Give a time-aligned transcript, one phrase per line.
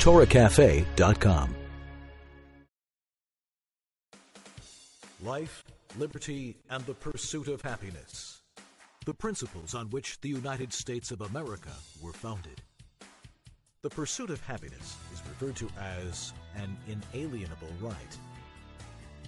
[0.00, 1.54] TorahCafe.com.
[5.22, 5.62] Life,
[5.98, 8.40] liberty, and the pursuit of happiness.
[9.04, 12.62] The principles on which the United States of America were founded.
[13.82, 18.18] The pursuit of happiness is referred to as an inalienable right.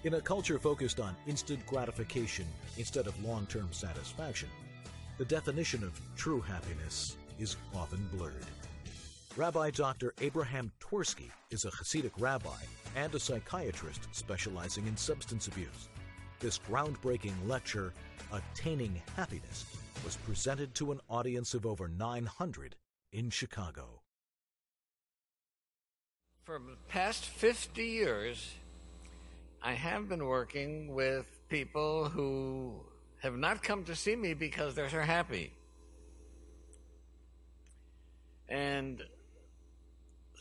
[0.04, 2.46] In a culture focused on instant gratification
[2.78, 4.48] instead of long term satisfaction,
[5.18, 8.46] the definition of true happiness is often blurred.
[9.34, 10.12] Rabbi Dr.
[10.20, 12.50] Abraham Twersky is a Hasidic rabbi
[12.94, 15.88] and a psychiatrist specializing in substance abuse.
[16.38, 17.94] This groundbreaking lecture,
[18.30, 19.64] Attaining Happiness,
[20.04, 22.76] was presented to an audience of over 900
[23.12, 24.02] in Chicago.
[26.44, 28.52] For the past 50 years,
[29.62, 32.74] I have been working with people who
[33.22, 35.54] have not come to see me because they're happy.
[38.46, 39.02] And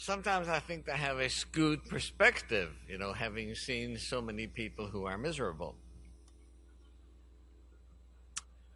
[0.02, 4.88] sometimes I think they have a skewed perspective, you know, having seen so many people
[4.88, 5.76] who are miserable.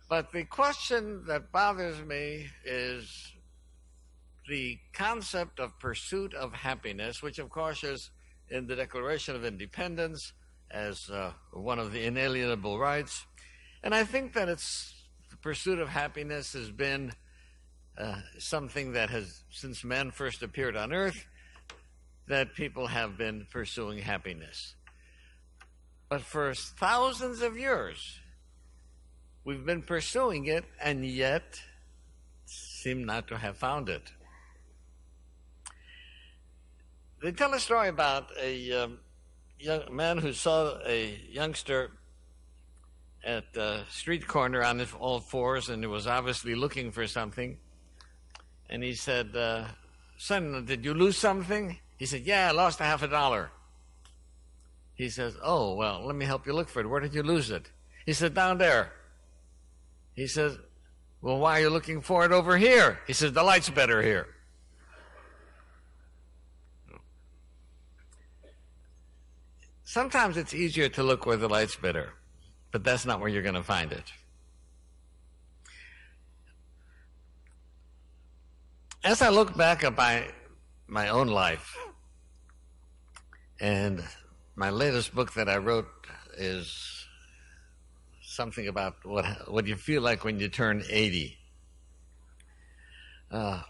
[0.07, 3.33] But the question that bothers me is
[4.47, 8.11] the concept of pursuit of happiness, which of course is
[8.51, 10.31] in the Declaration of Independence
[10.69, 13.25] as uh, one of the inalienable rights.
[13.81, 14.93] And I think that it's
[15.31, 17.13] the pursuit of happiness has been
[17.97, 21.25] uh, something that has, since man first appeared on earth,
[22.27, 24.75] that people have been pursuing happiness.
[26.09, 28.19] But for thousands of years,
[29.43, 31.61] we've been pursuing it and yet
[32.45, 34.11] seem not to have found it.
[37.21, 38.99] They tell a story about a um,
[39.59, 41.91] young man who saw a youngster
[43.23, 47.57] at the street corner on all fours and was obviously looking for something.
[48.69, 49.65] And he said, uh,
[50.17, 51.77] Son, did you lose something?
[51.97, 53.51] He said, Yeah, I lost a half a dollar.
[54.95, 56.89] He says, Oh, well, let me help you look for it.
[56.89, 57.69] Where did you lose it?
[58.05, 58.91] He said, Down there.
[60.13, 60.57] He says,
[61.21, 62.99] Well, why are you looking for it over here?
[63.05, 64.27] He says, The light's better here.
[69.83, 72.13] Sometimes it's easier to look where the light's better,
[72.71, 74.03] but that's not where you're going to find it.
[79.05, 80.25] As I look back at my,
[80.87, 81.77] my own life,
[83.59, 84.03] and
[84.55, 85.85] my latest book that I wrote
[86.39, 87.05] is
[88.23, 91.37] something about what, what you feel like when you turn 80.
[93.29, 93.61] Uh,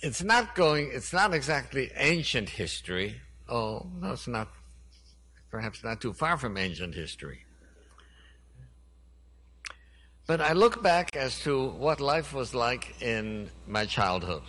[0.00, 3.20] it's not going, it's not exactly ancient history.
[3.50, 4.48] Oh, no, it's not
[5.50, 7.40] perhaps not too far from ancient history.
[10.28, 14.42] But I look back as to what life was like in my childhood.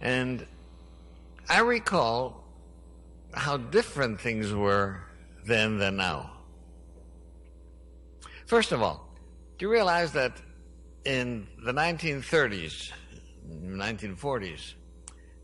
[0.00, 0.44] And
[1.48, 2.42] I recall
[3.32, 5.00] how different things were
[5.46, 6.32] then than now.
[8.46, 9.08] First of all,
[9.58, 10.32] do you realize that
[11.04, 12.90] in the 1930s,
[13.48, 14.74] 1940s,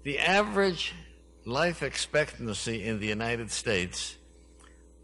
[0.02, 0.92] the average
[1.44, 4.16] life expectancy in the United States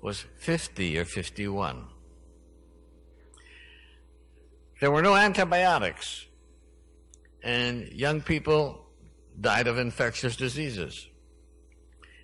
[0.03, 1.96] was 50 or 51.
[4.81, 6.27] There were no antibiotics,
[7.43, 8.87] and young people
[9.41, 11.07] died of infectious diseases.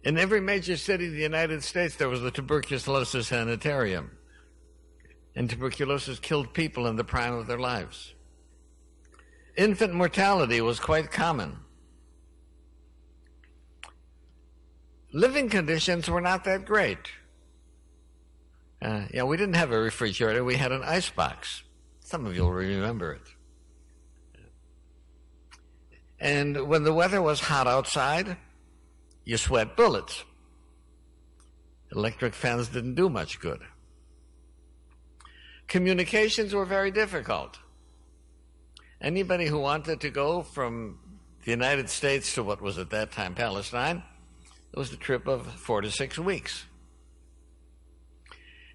[0.05, 4.11] In every major city in the United States, there was a tuberculosis sanitarium,
[5.35, 8.15] and tuberculosis killed people in the prime of their lives.
[9.57, 11.59] Infant mortality was quite common.
[15.13, 17.11] living conditions were not that great.
[18.81, 21.63] Uh, yeah, we didn't have a refrigerator, we had an ice box.
[22.13, 23.23] Some of you will remember it.
[26.21, 28.37] And when the weather was hot outside,
[29.25, 30.23] you sweat bullets.
[31.91, 33.61] Electric fans didn't do much good.
[35.69, 37.59] Communications were very difficult.
[39.01, 40.99] Anybody who wanted to go from
[41.47, 44.03] the United States to what was at that time Palestine
[44.71, 46.67] it was a trip of four to six weeks.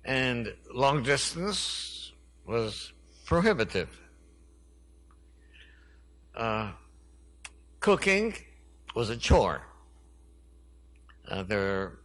[0.03, 2.13] And long distance
[2.44, 2.94] was
[3.27, 3.89] prohibitive.
[6.33, 6.71] Uh,
[7.81, 8.33] cooking
[8.95, 9.62] was a chore.
[11.29, 12.00] Uh, there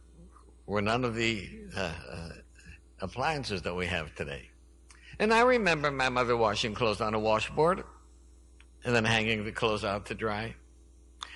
[0.67, 2.29] were none of the uh, uh,
[2.99, 4.49] appliances that we have today.
[5.17, 7.83] And I remember my mother washing clothes on a washboard
[8.83, 10.53] and then hanging the clothes out to dry.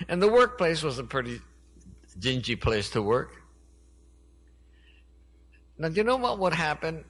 [0.08, 1.40] And the workplace was a pretty
[2.18, 3.42] dingy place to work.
[5.78, 7.04] Now, do you know what would happen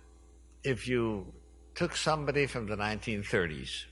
[0.62, 1.32] if you
[1.78, 3.84] took somebody from the 1930s,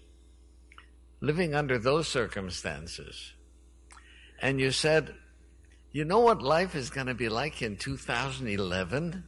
[1.21, 3.33] living under those circumstances,
[4.43, 5.15] and you said,
[5.93, 9.23] you know what life is going to be like in 2011?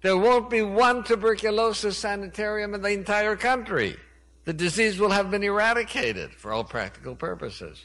[0.00, 3.98] There won't be one tuberculosis sanitarium in the entire country.
[4.46, 7.84] The disease will have been eradicated for all practical purposes.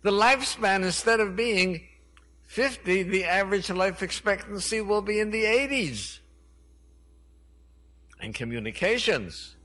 [0.00, 1.82] The lifespan, instead of being
[2.44, 6.20] 50, the average life expectancy will be in the 80s.
[8.22, 9.56] And communications.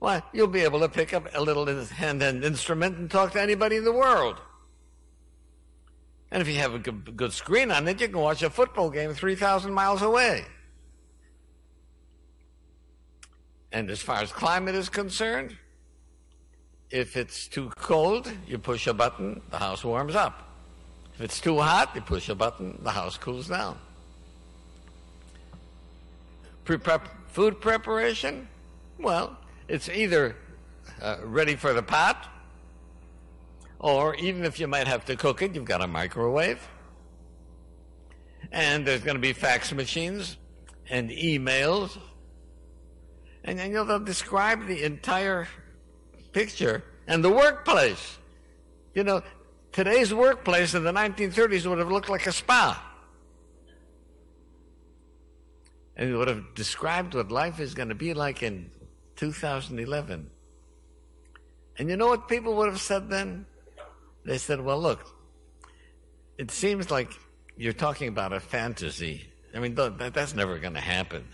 [0.00, 3.76] Why, you'll be able to pick up a little hand-hand instrument and talk to anybody
[3.76, 4.40] in the world.
[6.30, 9.14] And if you have a good, screen on it, you can watch a football game
[9.14, 10.44] 3,000 miles away.
[13.72, 15.56] And as far as climate is concerned,
[16.90, 20.48] if it's too cold, you push a button, the house warms up.
[21.14, 23.78] If it's too hot, you push a button, the house cools down.
[27.38, 28.48] Food preparation?
[28.98, 29.38] Well,
[29.68, 30.34] it's either
[31.00, 32.28] uh, ready for the pot
[33.78, 36.60] or even if you might have to cook it, you've got a microwave.
[38.50, 40.36] And there's going to be fax machines
[40.90, 41.96] and emails.
[43.44, 45.46] And, you know, they'll describe the entire
[46.32, 48.18] picture and the workplace.
[48.94, 49.22] You know,
[49.70, 52.87] today's workplace in the 1930s would have looked like a spa.
[55.98, 58.70] And it would have described what life is going to be like in
[59.16, 60.30] 2011.
[61.76, 63.46] And you know what people would have said then?
[64.24, 65.04] They said, well, look,
[66.38, 67.12] it seems like
[67.56, 69.28] you're talking about a fantasy.
[69.54, 71.24] I mean, that, that's never going to happen.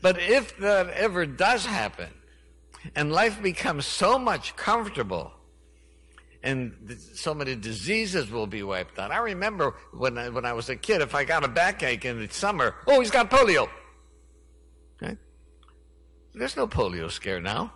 [0.00, 2.08] But if that ever does happen,
[2.94, 5.32] and life becomes so much comfortable,
[6.42, 9.10] and so many diseases will be wiped out.
[9.10, 12.18] I remember when I, when I was a kid, if I got a backache in
[12.18, 13.68] the summer, oh, he's got polio.
[15.02, 15.16] Okay?
[16.34, 17.72] There's no polio scare now.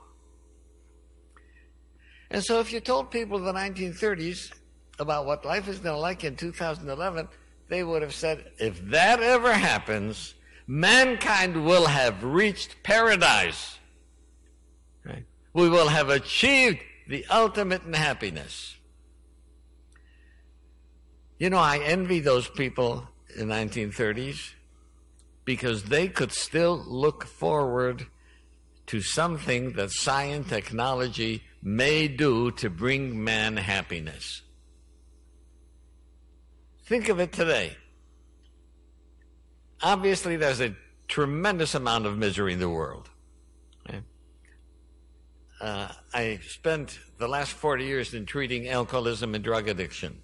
[2.31, 4.53] And so if you told people in the 1930s
[4.99, 7.29] about what life is going to like in 2011,
[7.69, 10.35] they would have said, if that ever happens,
[10.67, 13.79] mankind will have reached paradise.
[15.55, 18.77] We will have achieved the ultimate in happiness.
[21.39, 24.53] You know, I envy those people in the 1930s
[25.45, 28.07] because they could still look forward
[28.87, 34.43] to something that science, technology, may do to bring man happiness.
[36.85, 37.77] Think of it today.
[39.83, 40.75] Obviously, there's a
[41.09, 43.09] tremendous amount of misery in the world.
[45.65, 50.21] Uh, I spent the last 40 years in treating alcoholism and drug addiction.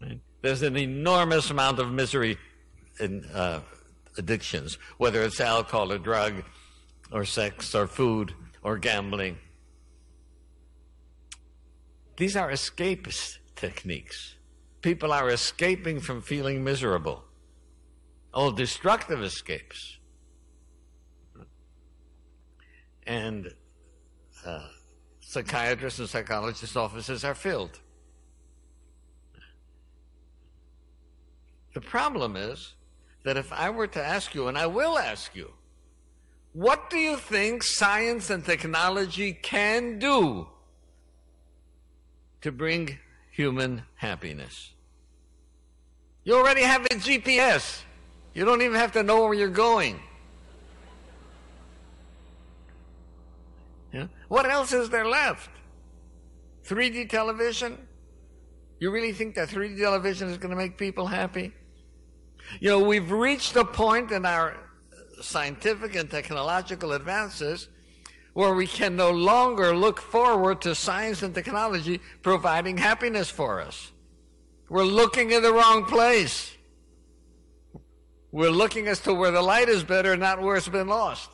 [0.00, 0.18] Right?
[0.40, 2.38] There's an enormous amount of misery
[3.00, 3.60] in uh,
[4.16, 6.42] addictions, whether it's alcohol or drug
[7.12, 8.32] or sex or food
[8.62, 9.36] or gambling.
[12.16, 14.36] These are escapist techniques.
[14.80, 17.24] People are escaping from feeling miserable.
[18.32, 19.98] All destructive escapes.
[23.06, 23.52] And
[24.44, 24.68] uh,
[25.20, 27.80] psychiatrists and psychologists' offices are filled.
[31.74, 32.74] The problem is
[33.24, 35.52] that if I were to ask you, and I will ask you,
[36.52, 40.48] what do you think science and technology can do
[42.40, 42.98] to bring
[43.30, 44.72] human happiness.
[46.24, 47.82] You already have a GPS.
[48.34, 50.00] You don't even have to know where you're going.
[53.92, 54.06] Yeah?
[54.28, 55.50] What else is there left?
[56.66, 57.78] 3D television?
[58.80, 61.52] You really think that 3D television is going to make people happy?
[62.60, 64.56] You know, we've reached a point in our
[65.20, 67.68] scientific and technological advances
[68.34, 73.90] where we can no longer look forward to science and technology providing happiness for us.
[74.68, 76.54] We're looking in the wrong place.
[78.30, 81.30] We're looking as to where the light is better, not where it's been lost.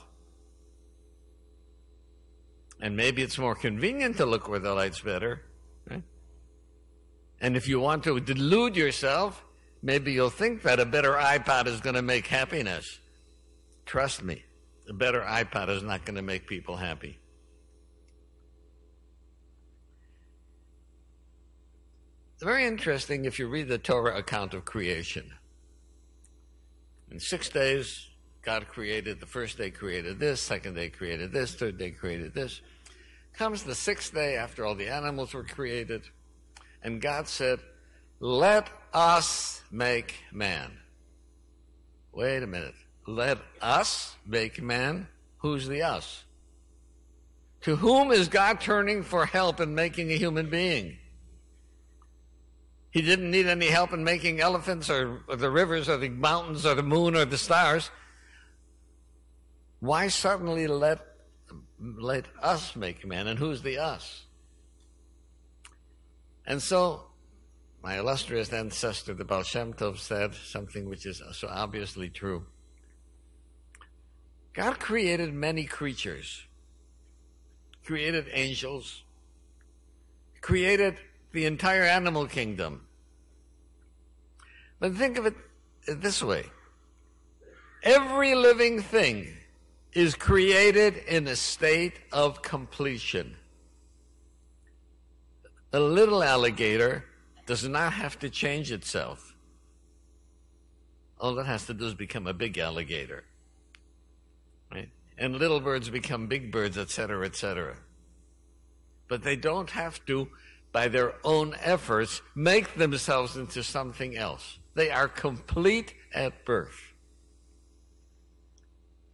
[2.84, 5.40] And maybe it's more convenient to look where the light's better.
[7.40, 9.42] And if you want to delude yourself,
[9.82, 12.98] maybe you'll think that a better iPod is going to make happiness.
[13.86, 14.44] Trust me
[14.86, 17.18] a better iPod is not going to make people happy.
[22.34, 25.32] It's very interesting if you read the Torah account of creation.
[27.10, 28.10] In six days,
[28.42, 32.60] God created, the first day created this, second day created this, third day created this.
[33.36, 36.02] Comes the sixth day after all the animals were created,
[36.82, 37.60] and God said,
[38.20, 40.70] Let us make man.
[42.12, 42.74] Wait a minute
[43.06, 45.08] let us make man.
[45.38, 46.24] Who's the us?
[47.62, 50.98] To whom is God turning for help in making a human being?
[52.90, 56.64] He didn't need any help in making elephants or, or, the rivers or the mountains
[56.64, 57.90] or the moon or the stars.
[59.80, 61.00] Why suddenly let,
[61.98, 63.26] let us make man?
[63.26, 64.24] And who's the us?
[66.46, 67.06] And so,
[67.82, 72.44] my illustrious ancestor, the Baal Shem Tov, said something which is so obviously true.
[74.52, 76.44] God created many creatures
[77.84, 79.02] created angels,
[80.40, 80.96] created
[81.32, 82.86] the entire animal kingdom.
[84.80, 85.34] But think of it
[85.86, 86.46] this way
[87.82, 89.28] every living thing
[89.94, 93.36] is created in a state of completion.
[95.72, 97.04] A little alligator
[97.46, 99.34] does not have to change itself.
[101.20, 103.24] All it has to do is become a big alligator
[105.18, 107.76] and little birds become big birds, etc., etc.
[109.08, 110.28] But they don't have to,
[110.72, 114.58] by their own efforts, make themselves into something else.
[114.74, 116.93] They are complete at birth.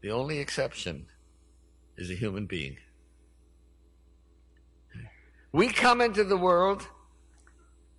[0.00, 1.07] The only exception
[1.97, 2.78] is a human being.
[5.52, 6.87] We come into the world,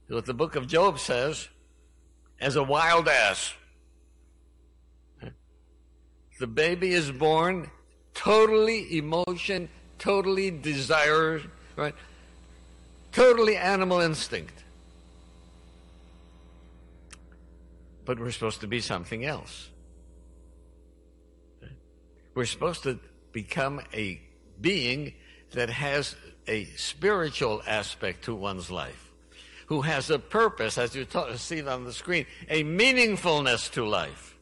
[0.08, 1.50] what the book of Job says,
[2.40, 3.54] as a wild ass.
[6.40, 7.70] The baby is born
[8.16, 11.42] totally emotion, totally desire,
[11.76, 11.94] right?
[13.12, 14.64] Totally animal instinct.
[18.06, 19.71] But we're supposed to be something else.
[22.34, 23.00] We're supposed to
[23.32, 24.22] become a
[24.60, 25.14] being
[25.54, 26.16] that has
[26.48, 29.12] a spiritual aspect to one's life,
[29.68, 34.38] who has a purpose, as you see it on the screen, a meaningfulness to life.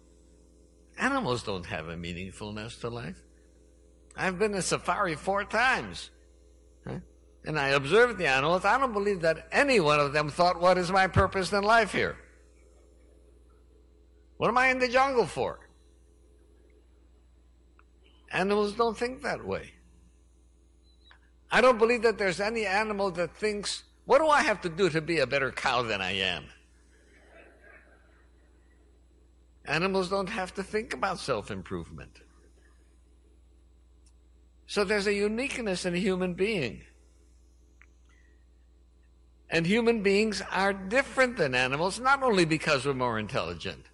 [0.97, 3.21] Animals don't have a meaningfulness to life.
[4.15, 6.11] I've been to safari four times.
[7.45, 8.65] And I observed the animals.
[8.65, 11.93] I don't believe that any one of them thought, What is my purpose in life
[11.93, 12.17] here?
[14.37, 15.59] What am I in the jungle for?
[18.31, 19.71] Animals don't think that way.
[21.51, 24.89] I don't believe that there's any animal that thinks, What do I have to do
[24.89, 26.45] to be a better cow than I am?
[29.65, 32.21] Animals don't have to think about self improvement.
[34.65, 36.83] So there's a uniqueness in a human being.
[39.49, 43.88] And human beings are different than animals, not only because we're more intelligent,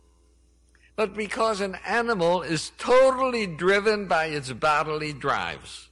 [0.96, 5.90] but because an animal is totally driven by its bodily drives.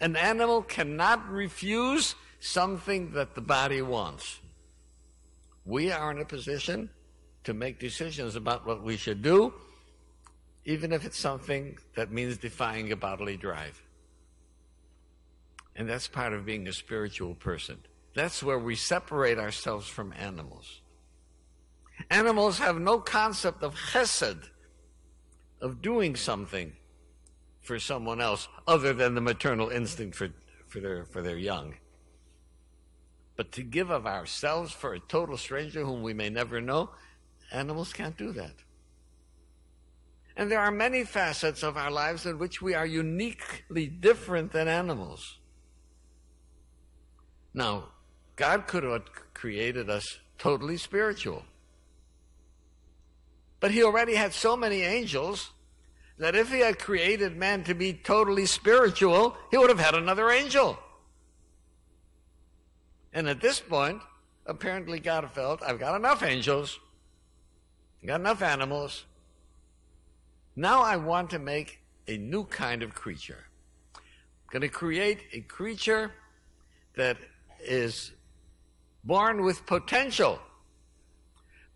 [0.00, 4.40] An animal cannot refuse something that the body wants.
[5.64, 6.90] We are in a position
[7.44, 9.54] to make decisions about what we should do,
[10.64, 13.82] even if it's something that means defying a bodily drive.
[15.74, 17.78] And that's part of being a spiritual person.
[18.14, 20.80] That's where we separate ourselves from animals.
[22.10, 24.48] Animals have no concept of chesed,
[25.60, 26.72] of doing something
[27.62, 30.28] for someone else other than the maternal instinct for,
[30.68, 31.74] for, their, for their young.
[33.36, 36.90] But to give of ourselves for a total stranger whom we may never know,
[37.52, 38.54] animals can't do that.
[40.36, 44.68] And there are many facets of our lives in which we are uniquely different than
[44.68, 45.38] animals.
[47.54, 47.88] Now,
[48.36, 51.42] God could have created us totally spiritual.
[53.60, 55.50] But He already had so many angels
[56.18, 60.30] that if He had created man to be totally spiritual, He would have had another
[60.30, 60.78] angel.
[63.12, 64.02] And at this point,
[64.44, 66.78] apparently God felt, I've got enough angels,
[68.02, 69.04] I've got enough animals.
[70.54, 73.46] Now I want to make a new kind of creature.
[73.94, 74.02] I'm
[74.50, 76.12] going to create a creature
[76.94, 77.18] that
[77.60, 78.12] is
[79.04, 80.38] born with potential.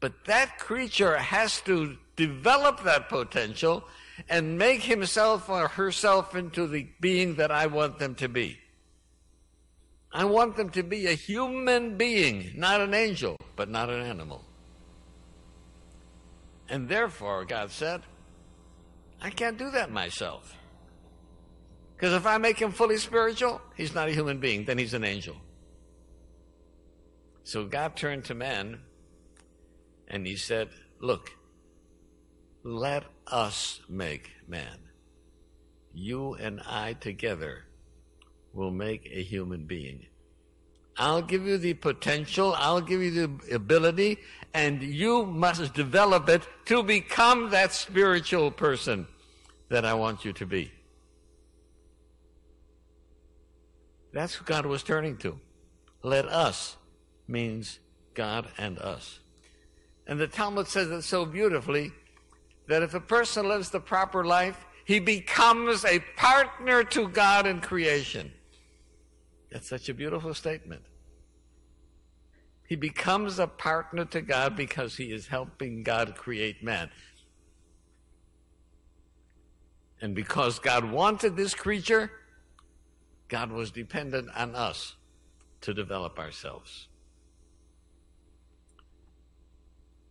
[0.00, 3.85] But that creature has to develop that potential
[4.28, 8.59] and make himself or herself into the being that I want them to be.
[10.12, 14.45] I want them to be a human being, not an angel, but not an animal.
[16.69, 18.02] And therefore, God said,
[19.21, 20.54] I can't do that myself.
[21.97, 25.04] Because if I make him fully spiritual, he's not a human being, then he's an
[25.04, 25.37] angel.
[27.45, 28.80] So God turned to man
[30.11, 30.69] and he said,
[31.00, 31.33] Look,
[32.62, 34.79] let us make man.
[35.95, 37.64] You and I together
[38.52, 40.07] will make a human being.
[40.99, 44.19] I'll give you the potential, I'll give you the ability,
[44.52, 49.07] and you must develop it to become that spiritual person
[49.71, 50.73] that I want you to be.
[54.12, 55.38] That's who God was turning to.
[56.02, 56.76] Let us
[57.29, 57.79] means
[58.14, 59.21] God and us.
[60.11, 61.93] And the Talmud says it so beautifully
[62.67, 67.61] that if a person lives the proper life, he becomes a partner to God in
[67.61, 68.33] creation.
[69.52, 70.83] That's such a beautiful statement.
[72.67, 76.90] He becomes a partner to God because he is helping God create man.
[80.00, 82.11] And because God wanted this creature,
[83.29, 84.97] God was dependent on us
[85.61, 86.88] to develop ourselves.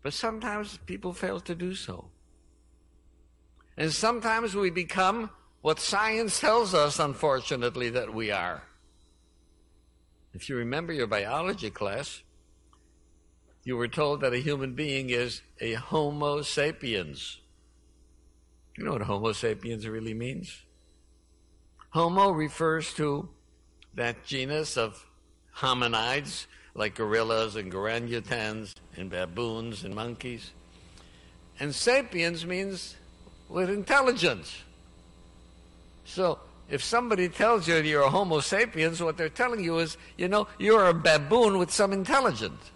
[0.02, 2.10] But sometimes people fail to do so.
[3.78, 5.30] And sometimes we become
[5.62, 8.64] what science tells us, unfortunately, that we are.
[10.34, 12.22] If you remember your biology class,
[13.64, 17.40] you were told that a human being is a Homo sapiens.
[18.78, 20.64] You know what Homo sapiens really means?
[21.90, 23.30] Homo refers to
[23.96, 25.06] that genus of
[25.58, 26.46] hominids
[26.80, 30.52] like gorillas and orangutans and baboons and monkeys.
[31.60, 32.96] And sapiens means
[33.50, 34.64] with intelligence.
[36.06, 40.30] So if somebody tells you you're a Homo sapiens, what they're telling you is, you
[40.30, 42.72] know, you're a baboon with some intelligence.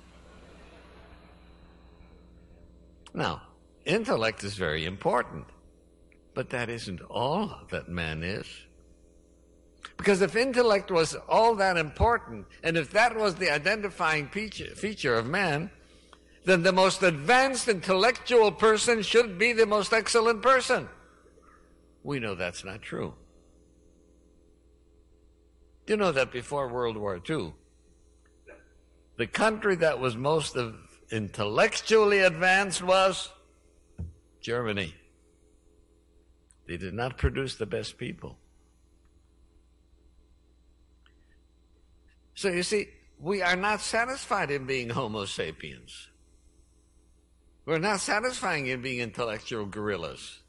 [3.13, 3.41] Now,
[3.85, 5.45] intellect is very important,
[6.33, 8.47] but that isn't all that man is.
[9.97, 15.27] Because if intellect was all that important, and if that was the identifying feature of
[15.27, 15.69] man,
[16.45, 20.89] then the most advanced intellectual person should be the most excellent person.
[22.03, 23.13] We know that's not true.
[25.85, 27.53] Do you know that before World War II,
[29.17, 30.57] the country that was most
[31.11, 33.29] intellectually advanced was
[34.41, 34.95] Germany.
[36.67, 38.37] They did not produce the best people.
[42.35, 42.87] So you see,
[43.19, 46.09] we are not satisfied in being Homo sapiens.
[47.65, 50.41] We're not satisfying in being intellectual gorillas.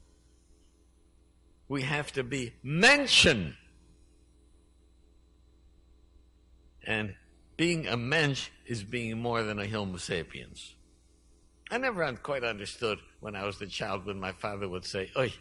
[1.69, 3.55] We have to be mentioned.
[6.85, 7.15] And
[7.57, 10.75] being a mensch is being more than a Homo sapiens.
[11.71, 15.33] I never quite understood when I was a child when my father would say, Oi,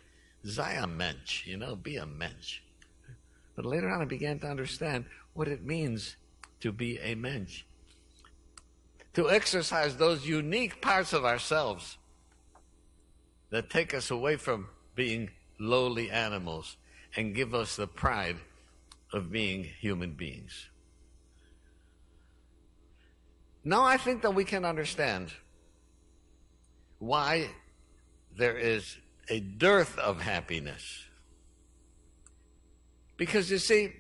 [0.45, 2.61] sei a mensch, you know, be a mensch.
[3.57, 5.05] But later on I began to understand
[5.35, 6.17] what it means
[6.65, 7.63] to be a mensch.
[9.13, 11.99] To exercise those unique parts of ourselves
[13.51, 15.29] that take us away from being
[15.61, 16.79] lowly animals
[17.17, 18.39] and give us the pride
[19.13, 20.71] of being human beings.
[23.63, 25.35] Now I think that we can understand
[26.99, 27.51] why
[28.39, 28.97] there is
[29.29, 31.05] a dearth of happiness.
[33.19, 33.93] Because you see,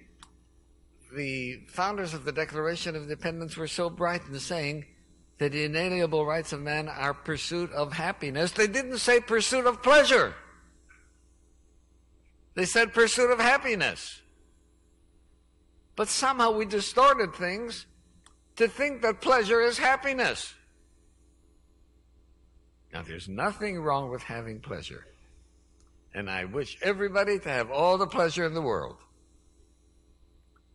[1.14, 4.87] the founders of the Declaration of Independence were so bright in saying
[5.38, 8.53] that the inalienable rights of man are pursuit of happiness.
[8.53, 10.35] They didn't say pursuit of pleasure.
[12.55, 14.20] They said pursuit of happiness.
[15.96, 17.87] But somehow we distorted things
[18.57, 20.55] to think that pleasure is happiness.
[22.92, 25.05] Now, there's nothing wrong with having pleasure.
[26.14, 29.03] And I wish everybody to have all the pleasure in the world.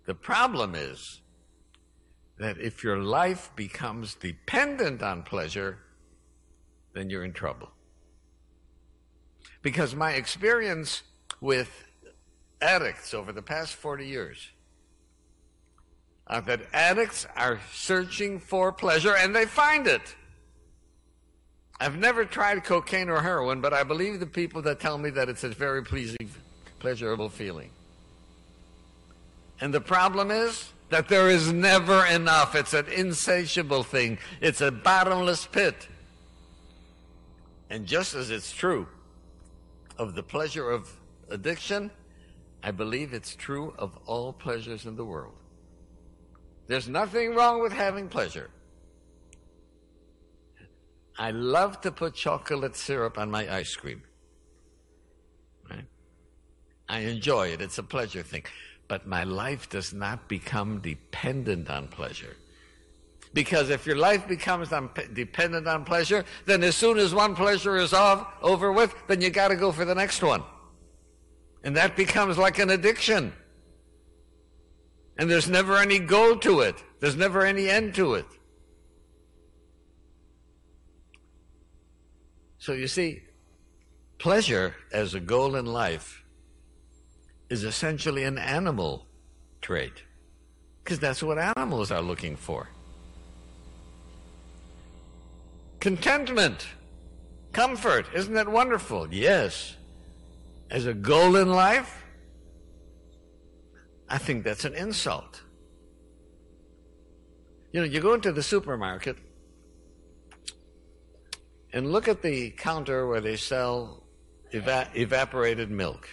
[0.09, 1.21] The problem is
[2.39, 5.77] that if your life becomes dependent on pleasure,
[6.93, 7.69] then you're in trouble.
[9.61, 11.03] Because my experience
[11.41, 11.85] with
[12.59, 14.49] addicts over the past 40 years
[16.25, 20.15] are that addicts are searching for pleasure and they find it.
[21.79, 25.29] I've never tried cocaine or heroin, but I believe the people that tell me that
[25.29, 26.31] it's a very pleasing,
[26.79, 27.69] pleasurable feeling.
[29.61, 32.55] And the problem is that there is never enough.
[32.55, 35.87] It's an insatiable thing, it's a bottomless pit.
[37.69, 38.87] And just as it's true
[39.97, 40.91] of the pleasure of
[41.29, 41.91] addiction,
[42.63, 45.35] I believe it's true of all pleasures in the world.
[46.67, 48.49] There's nothing wrong with having pleasure.
[51.17, 54.03] I love to put chocolate syrup on my ice cream.
[55.69, 55.85] Right?
[56.87, 57.61] I enjoy it.
[57.61, 58.43] It's a pleasure thing
[58.89, 62.35] but my life does not become dependent on pleasure.
[63.33, 64.69] Because if your life becomes
[65.13, 69.29] dependent on pleasure, then as soon as one pleasure is off, over with, then you
[69.29, 70.43] got to go for the next one.
[71.63, 73.31] And that becomes like an addiction.
[75.19, 76.83] And there's never any goal to it.
[76.99, 78.25] There's never any end to it.
[82.57, 83.21] So you see,
[84.17, 86.23] pleasure as a goal in life
[87.49, 89.07] is essentially an animal
[89.61, 90.03] trait.
[90.83, 92.69] Because that's what animals are looking for.
[95.79, 96.67] Contentment,
[97.53, 99.13] comfort, isn't that wonderful?
[99.13, 99.75] Yes.
[100.69, 102.03] As a goal in life,
[104.09, 105.41] I think that's an insult.
[107.71, 109.17] You know, you go into the supermarket
[111.71, 114.03] and look at the counter where they sell
[114.51, 116.09] eva- evaporated milk.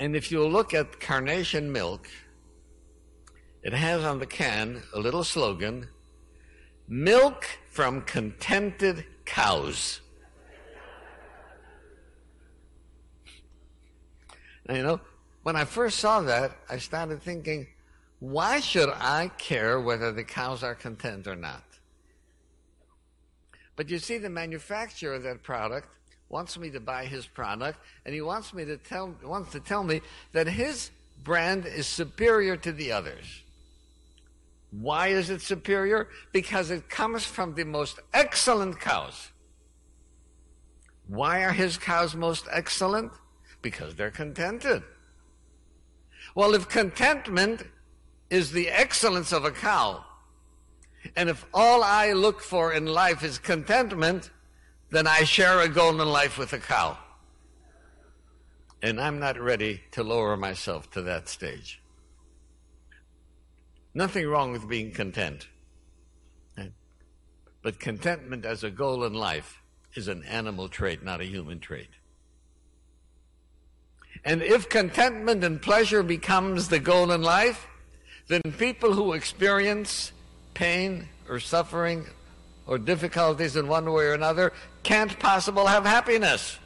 [0.00, 2.08] And if you look at carnation milk,
[3.62, 5.88] it has on the can a little slogan
[6.88, 10.00] milk from contented cows.
[14.64, 15.00] And, you know,
[15.42, 17.66] when I first saw that, I started thinking,
[18.20, 21.64] why should I care whether the cows are content or not?
[23.76, 25.99] But you see, the manufacturer of that product
[26.30, 29.82] wants me to buy his product, and he wants me to tell wants to tell
[29.84, 30.00] me
[30.32, 30.90] that his
[31.22, 33.42] brand is superior to the others.
[34.70, 36.08] Why is it superior?
[36.32, 39.30] Because it comes from the most excellent cows.
[41.08, 43.12] Why are his cows most excellent?
[43.62, 44.84] Because they're contented.
[46.36, 47.64] Well, if contentment
[48.30, 50.04] is the excellence of a cow,
[51.16, 54.30] and if all I look for in life is contentment,
[54.90, 56.98] then I share a golden life with a cow.
[58.82, 61.82] And I'm not ready to lower myself to that stage.
[63.94, 65.48] Nothing wrong with being content.
[67.62, 69.60] But contentment as a goal in life
[69.94, 71.90] is an animal trait, not a human trait.
[74.24, 77.66] And if contentment and pleasure becomes the goal in life,
[78.28, 80.12] then people who experience
[80.54, 82.06] pain or suffering
[82.66, 86.58] or difficulties in one way or another can't possibly have happiness.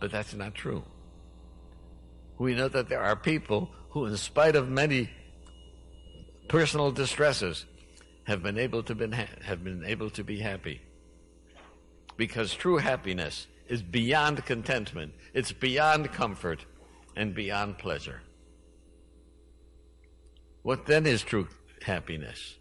[0.00, 0.82] But that's not true.
[2.38, 5.10] We know that there are people who, in spite of many
[6.48, 7.66] personal distresses,
[8.24, 10.80] have been able to been ha- have been able to be happy.
[12.16, 15.14] Because true happiness is beyond contentment.
[15.34, 16.66] It's beyond comfort
[17.16, 18.22] and beyond pleasure.
[20.62, 21.48] What then is true
[21.82, 22.56] happiness?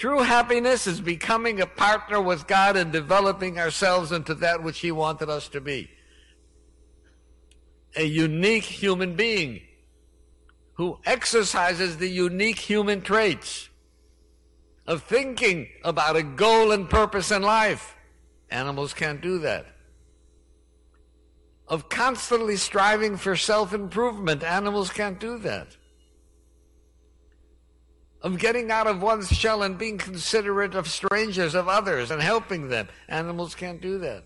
[0.00, 4.90] True happiness is becoming a partner with God and developing ourselves into that which He
[4.90, 5.90] wanted us to be.
[7.94, 9.60] A unique human being
[10.72, 13.68] who exercises the unique human traits
[14.86, 17.94] of thinking about a goal and purpose in life.
[18.48, 19.66] Animals can't do that.
[21.68, 24.44] Of constantly striving for self improvement.
[24.44, 25.76] Animals can't do that
[28.22, 32.68] of getting out of one's shell and being considerate of strangers, of others, and helping
[32.68, 32.88] them.
[33.08, 34.24] Animals can't do that.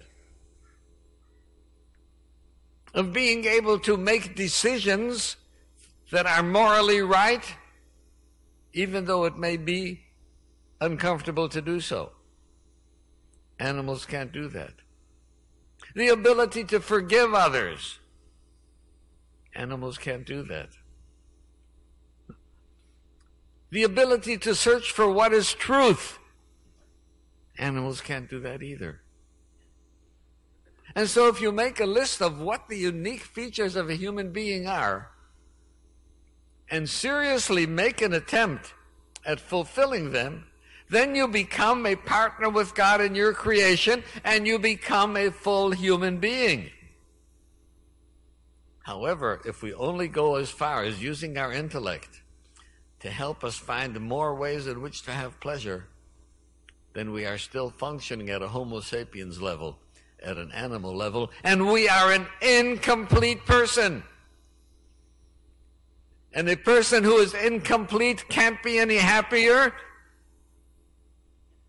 [2.92, 5.36] Of being able to make decisions
[6.10, 7.44] that are morally right,
[8.72, 10.00] even though it may be
[10.80, 12.12] uncomfortable to do so.
[13.58, 14.74] Animals can't do that.
[15.94, 18.00] The ability to forgive others.
[19.54, 20.70] Animals can't do that
[23.74, 26.20] the ability to search for what is truth.
[27.58, 29.00] Animals can't do that either.
[30.94, 34.30] And so, if you make a list of what the unique features of a human
[34.30, 35.10] being are,
[36.70, 38.74] and seriously make an attempt
[39.26, 40.46] at fulfilling them,
[40.88, 45.72] then you become a partner with God in your creation and you become a full
[45.72, 46.70] human being.
[48.84, 52.20] However, if we only go as far as using our intellect
[53.04, 55.84] to help us find more ways in which to have pleasure,
[56.94, 59.76] then we are still functioning at a Homo sapiens level,
[60.22, 64.02] at an animal level, and we are an incomplete person.
[66.32, 69.74] And a person who is incomplete can't be any happier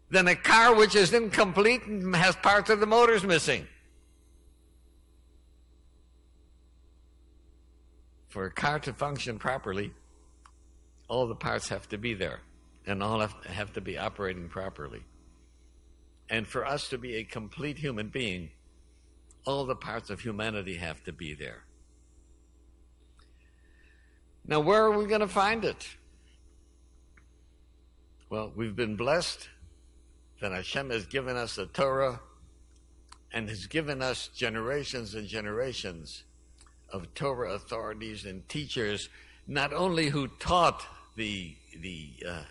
[0.09, 3.67] than a car which is incomplete and has parts of the motors missing.
[8.29, 9.91] For a car to function properly,
[11.07, 12.41] all the parts have to be there
[12.85, 15.03] and all have, have to be operating properly.
[16.29, 18.49] And for us to be a complete human being,
[19.45, 21.63] all the parts of humanity have to be there.
[24.47, 25.87] Now, where are we going to find it?
[28.29, 29.49] Well, we've been blessed
[30.41, 32.19] that Hashem has given us the Torah
[33.31, 36.23] and has given us generations and generations
[36.89, 39.09] of Torah authorities and teachers,
[39.47, 42.41] not only who taught the the uh,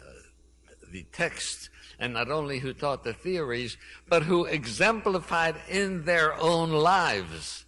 [0.92, 3.76] the text, and not only who taught the theories,
[4.09, 7.64] but who exemplified in their own lives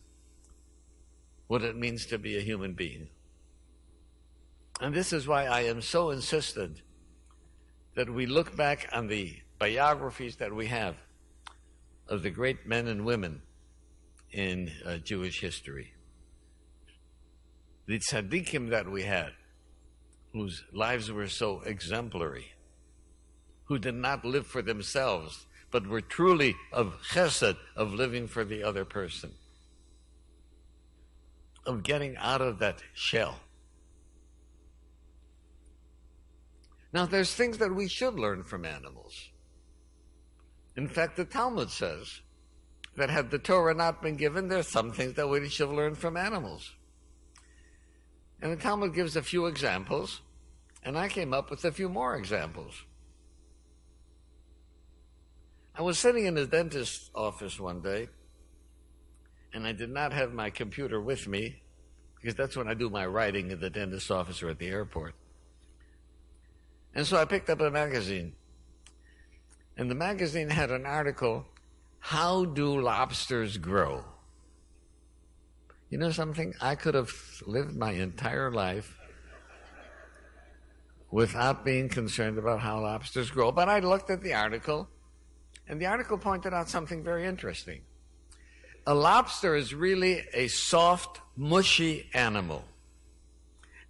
[1.48, 3.08] what it means to be a human being.
[4.80, 6.82] And this is why I am so insistent
[7.94, 10.96] that we look back on the biographies that we have
[12.08, 13.42] of the great men and women
[14.32, 15.94] in uh, Jewish history.
[17.86, 19.32] The tzaddikim that we had,
[20.32, 22.52] whose lives were so exemplary,
[23.64, 28.62] who did not live for themselves, but were truly of chesed, of living for the
[28.62, 29.32] other person,
[31.64, 33.40] of getting out of that shell.
[36.92, 39.30] Now, there's things that we should learn from animals.
[40.76, 42.20] In fact, the Talmud says
[42.96, 45.98] that had the Torah not been given, there's some things that we should have learned
[45.98, 46.74] from animals.
[48.46, 50.20] And the Talmud gives a few examples,
[50.84, 52.84] and I came up with a few more examples.
[55.74, 58.08] I was sitting in the dentist's office one day,
[59.52, 61.60] and I did not have my computer with me,
[62.14, 65.16] because that's when I do my writing in the dentist's office or at the airport.
[66.94, 68.32] And so I picked up a magazine.
[69.76, 71.46] And the magazine had an article
[71.98, 74.04] How Do Lobsters Grow?
[75.88, 76.54] You know something?
[76.60, 77.12] I could have
[77.46, 78.98] lived my entire life
[81.10, 83.52] without being concerned about how lobsters grow.
[83.52, 84.88] But I looked at the article,
[85.68, 87.82] and the article pointed out something very interesting.
[88.86, 92.64] A lobster is really a soft, mushy animal,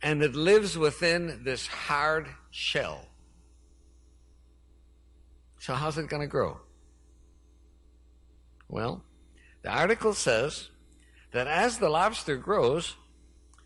[0.02, 3.06] and it lives within this hard shell.
[5.59, 6.61] So, how's it going to grow?
[8.68, 9.02] Well,
[9.62, 10.70] the article says
[11.37, 12.96] that as the lobster grows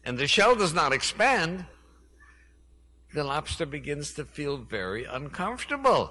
[0.04, 1.64] and the shell does not expand,
[3.14, 6.10] the lobster begins to feel very uncomfortable.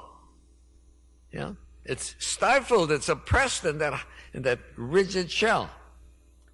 [1.34, 1.56] Yeah?
[1.84, 4.02] It's stifled, it's oppressed in that,
[4.34, 5.70] in that rigid shell.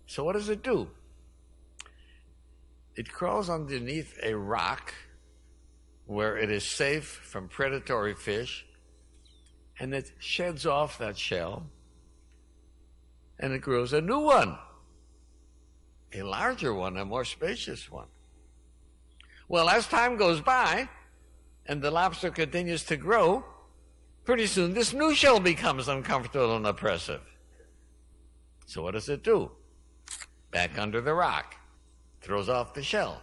[0.07, 0.89] So what does it do?
[2.95, 4.91] It crawls underneath a rock
[6.07, 8.65] where it is safe from predatory fish
[9.79, 11.67] and it sheds off that shell
[13.37, 14.57] and it grows a new one,
[16.19, 18.07] a larger one, a more spacious one.
[19.47, 20.89] Well, as time goes by
[21.65, 23.45] and the lobster continues to grow,
[24.23, 27.21] pretty soon this new shell becomes uncomfortable and oppressive.
[28.65, 29.51] So what does it do?
[30.51, 31.55] Back under the rock,
[32.21, 33.21] throws off the shell,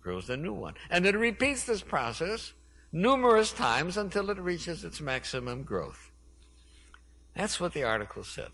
[0.00, 0.74] grows a new one.
[0.90, 2.52] And it repeats this process
[2.90, 6.10] numerous times until it reaches its maximum growth.
[7.36, 8.50] That's what the article said.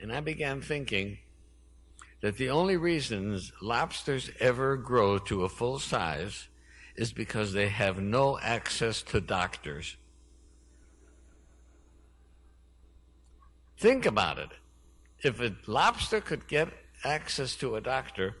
[0.00, 1.18] And I began thinking
[2.22, 6.48] that the only reasons lobsters ever grow to a full size
[6.96, 9.96] is because they have no access to doctors.
[13.76, 14.50] Think about it.
[15.24, 16.68] If a lobster could get
[17.04, 18.36] access to a doctor,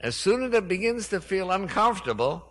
[0.00, 2.44] as soon as it begins to feel uncomfortable,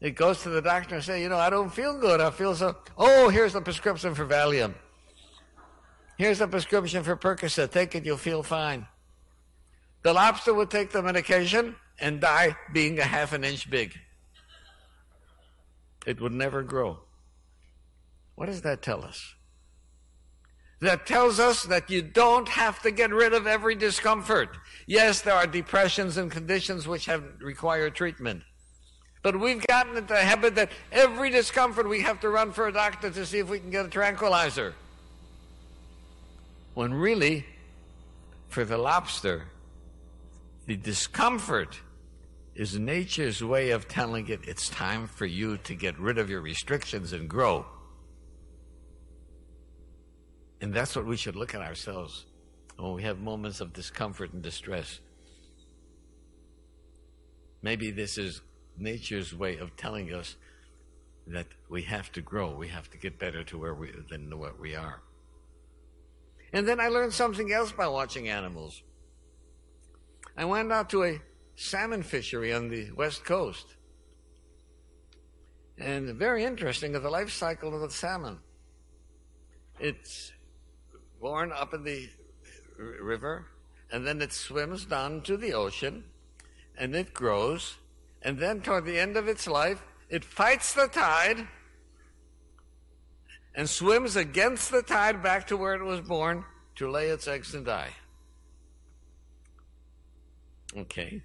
[0.00, 2.20] it goes to the doctor and say, you know, I don't feel good.
[2.20, 2.76] I feel so.
[2.96, 4.74] Oh, here's a prescription for Valium.
[6.16, 7.72] Here's a prescription for Percocet.
[7.72, 8.86] Take it, you'll feel fine.
[10.02, 13.98] The lobster would take the medication and die being a half an inch big.
[16.06, 17.00] It would never grow.
[18.34, 19.34] What does that tell us?
[20.80, 24.56] That tells us that you don't have to get rid of every discomfort.
[24.86, 28.42] Yes, there are depressions and conditions which have require treatment.
[29.22, 32.72] But we've gotten into the habit that every discomfort we have to run for a
[32.72, 34.74] doctor to see if we can get a tranquilizer.
[36.72, 37.44] When really,
[38.48, 39.48] for the lobster,
[40.70, 41.80] the discomfort
[42.54, 46.40] is nature's way of telling it it's time for you to get rid of your
[46.40, 47.66] restrictions and grow.
[50.60, 52.24] And that's what we should look at ourselves
[52.76, 55.00] when we have moments of discomfort and distress.
[57.62, 58.40] Maybe this is
[58.78, 60.36] nature's way of telling us
[61.26, 64.60] that we have to grow, we have to get better to where we than what
[64.60, 65.02] we are.
[66.52, 68.84] And then I learned something else by watching animals.
[70.36, 71.20] I went out to a
[71.54, 73.76] salmon fishery on the west coast.
[75.78, 78.38] And very interesting is the life cycle of the salmon.
[79.78, 80.32] It's
[81.20, 82.08] born up in the
[82.78, 83.46] river,
[83.90, 86.04] and then it swims down to the ocean,
[86.78, 87.76] and it grows,
[88.22, 91.46] and then toward the end of its life, it fights the tide
[93.54, 96.44] and swims against the tide back to where it was born
[96.76, 97.90] to lay its eggs and die.
[100.76, 101.22] Okay.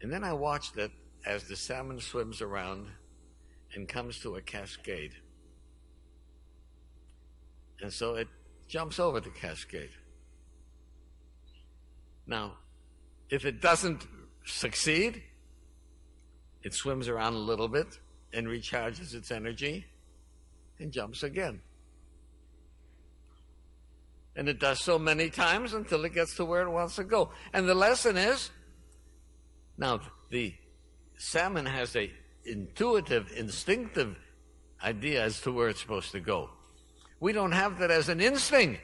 [0.00, 0.90] And then I watched it
[1.26, 2.86] as the salmon swims around
[3.74, 5.14] and comes to a cascade.
[7.80, 8.28] And so it
[8.66, 9.90] jumps over the cascade.
[12.26, 12.54] Now,
[13.30, 14.06] if it doesn't
[14.44, 15.22] succeed,
[16.62, 17.98] it swims around a little bit
[18.32, 19.86] and recharges its energy
[20.78, 21.60] and jumps again.
[24.38, 27.30] And it does so many times until it gets to where it wants to go.
[27.52, 28.50] And the lesson is
[29.76, 30.54] now the
[31.16, 32.08] salmon has a
[32.44, 34.16] intuitive, instinctive
[34.80, 36.50] idea as to where it's supposed to go.
[37.18, 38.80] We don't have that as an instinct,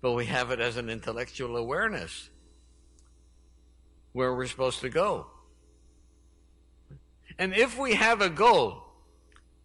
[0.00, 2.30] but we have it as an intellectual awareness
[4.12, 5.26] where we're supposed to go.
[7.38, 8.82] And if we have a goal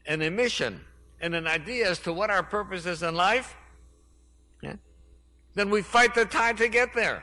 [0.06, 0.82] and a mission
[1.22, 3.56] and an idea as to what our purpose is in life,
[5.60, 7.22] then we fight the tide to get there.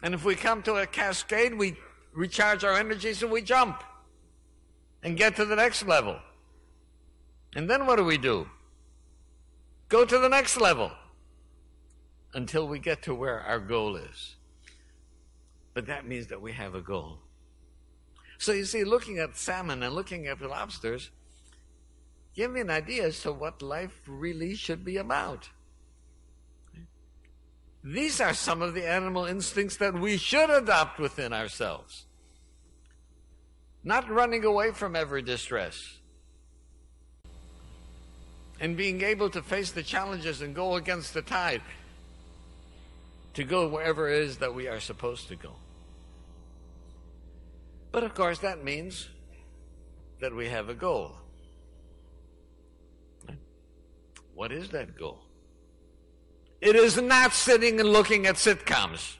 [0.00, 1.76] And if we come to a cascade, we
[2.14, 3.82] recharge our energies and we jump
[5.02, 6.20] and get to the next level.
[7.56, 8.48] And then what do we do?
[9.88, 10.92] Go to the next level
[12.32, 14.36] until we get to where our goal is.
[15.74, 17.18] But that means that we have a goal.
[18.38, 21.10] So you see, looking at salmon and looking at lobsters,
[22.36, 25.48] give me an idea as to what life really should be about.
[27.84, 32.06] These are some of the animal instincts that we should adopt within ourselves.
[33.82, 35.98] Not running away from every distress.
[38.60, 41.62] And being able to face the challenges and go against the tide.
[43.34, 45.54] To go wherever it is that we are supposed to go.
[47.90, 49.08] But of course, that means
[50.20, 51.16] that we have a goal.
[54.34, 55.20] What is that goal?
[56.62, 59.16] It is not sitting and looking at sitcoms.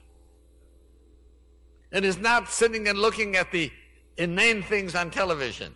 [1.91, 3.69] It is not sitting and looking at the
[4.15, 5.75] inane things on television.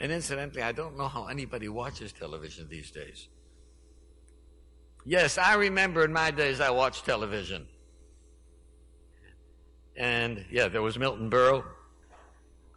[0.00, 3.28] And incidentally, I don't know how anybody watches television these days.
[5.04, 7.66] Yes, I remember in my days I watched television.
[9.94, 11.64] And yeah, there was Milton Berle,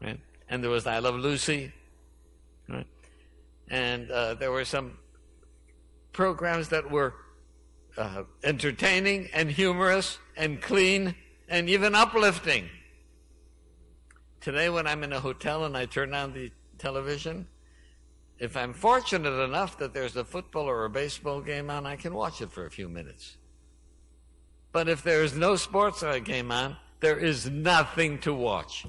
[0.02, 0.20] right?
[0.50, 1.72] And there was I Love Lucy,
[2.68, 2.88] right?
[3.70, 4.98] And uh, there were some
[6.12, 7.14] programs that were
[7.98, 11.16] uh, entertaining and humorous and clean
[11.48, 12.70] and even uplifting.
[14.42, 17.48] Today, when I'm in a hotel and I turn on the television,
[18.38, 22.14] if I'm fortunate enough that there's a football or a baseball game on, I can
[22.14, 23.38] watch it for a few minutes.
[24.72, 28.86] But if there is no sports game on, there is nothing to watch.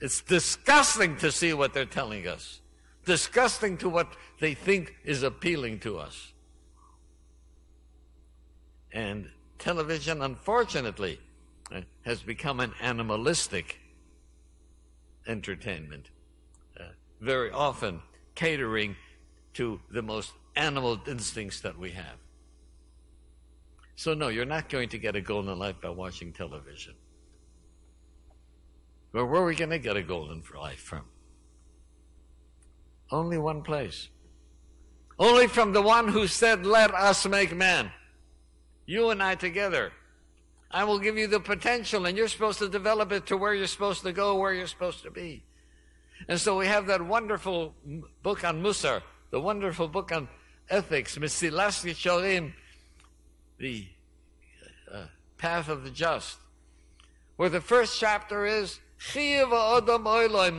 [0.00, 2.60] It's disgusting to see what they're telling us,
[3.04, 4.08] disgusting to what
[4.40, 6.32] they think is appealing to us.
[8.98, 9.30] And
[9.60, 11.20] television, unfortunately,
[11.72, 13.78] uh, has become an animalistic
[15.24, 16.10] entertainment,
[16.80, 16.82] uh,
[17.20, 18.02] very often
[18.34, 18.96] catering
[19.54, 22.16] to the most animal instincts that we have.
[23.94, 26.94] So, no, you're not going to get a golden life by watching television.
[29.12, 31.04] But where are we going to get a golden life from?
[33.12, 34.08] Only one place.
[35.20, 37.92] Only from the one who said, Let us make man.
[38.88, 39.92] You and I together.
[40.70, 43.66] I will give you the potential, and you're supposed to develop it to where you're
[43.66, 45.42] supposed to go, where you're supposed to be.
[46.26, 47.74] And so we have that wonderful
[48.22, 50.26] book on Musar, the wonderful book on
[50.70, 52.54] ethics, Mesilas Yesharim,
[53.58, 53.88] the
[54.90, 55.04] uh,
[55.36, 56.38] path of the just,
[57.36, 58.80] where the first chapter is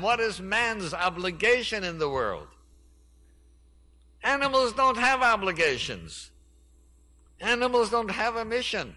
[0.02, 2.48] what is man's obligation in the world?
[4.22, 6.30] Animals don't have obligations.
[7.42, 8.96] Animals don't have a mission.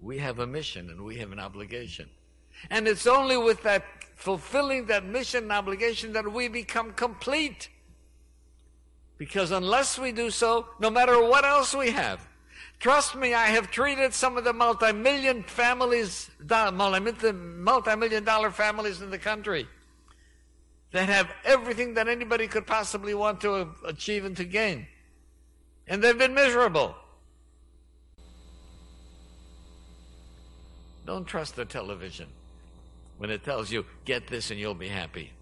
[0.00, 2.08] We have a mission and we have an obligation.
[2.70, 7.68] And it's only with that fulfilling that mission and obligation that we become complete.
[9.18, 12.26] Because unless we do so, no matter what else we have,
[12.78, 19.18] trust me, I have treated some of the multi-million families, multi-million dollar families in the
[19.18, 19.66] country
[20.92, 24.86] that have everything that anybody could possibly want to achieve and to gain
[25.86, 26.94] and they've been miserable.
[31.04, 32.28] Don't trust the television
[33.18, 35.32] when it tells you, get this and you'll be happy.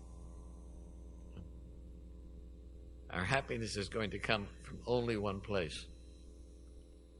[3.11, 5.87] Our happiness is going to come from only one place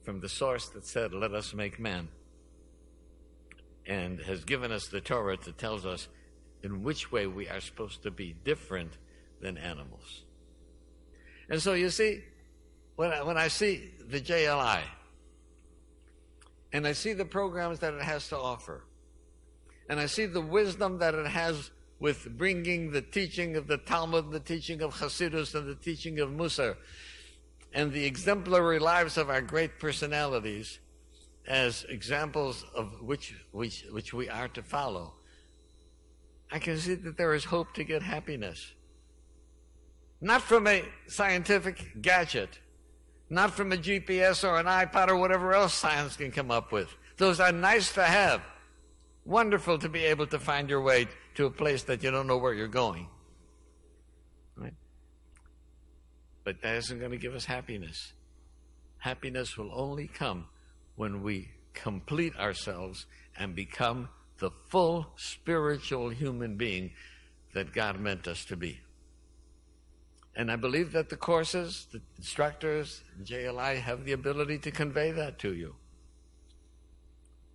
[0.03, 2.09] from the source that said, Let us make man,
[3.87, 6.09] and has given us the Torah that tells us
[6.63, 8.93] in which way we are supposed to be different
[9.41, 10.25] than animals.
[11.49, 12.23] And so you see,
[13.01, 14.83] when I, when I see the JLI
[16.71, 18.85] and I see the programs that it has to offer,
[19.89, 24.31] and I see the wisdom that it has with bringing the teaching of the Talmud,
[24.31, 26.77] the teaching of Hasidus, and the teaching of Musar,
[27.73, 30.79] and the exemplary lives of our great personalities,
[31.49, 35.15] as examples of which, which, which we are to follow,
[36.53, 38.75] I can see that there is hope to get happiness.
[40.21, 42.59] Not from a scientific gadget,
[43.31, 46.89] not from a GPS or an iPod or whatever else science can come up with.
[47.17, 48.43] Those are nice to have.
[49.25, 51.07] Wonderful to be able to find your way
[51.37, 53.07] to a place that you don't know where you're going.
[54.57, 54.75] Right?
[56.43, 58.13] But that isn't going to give us happiness.
[58.99, 60.47] Happiness will only come
[60.97, 63.07] when we complete ourselves
[63.39, 64.09] and become
[64.39, 66.91] the full spiritual human being
[67.55, 68.81] that God meant us to be.
[70.37, 75.39] And I believe that the courses, the instructors, JLI have the ability to convey that
[75.41, 75.75] to you.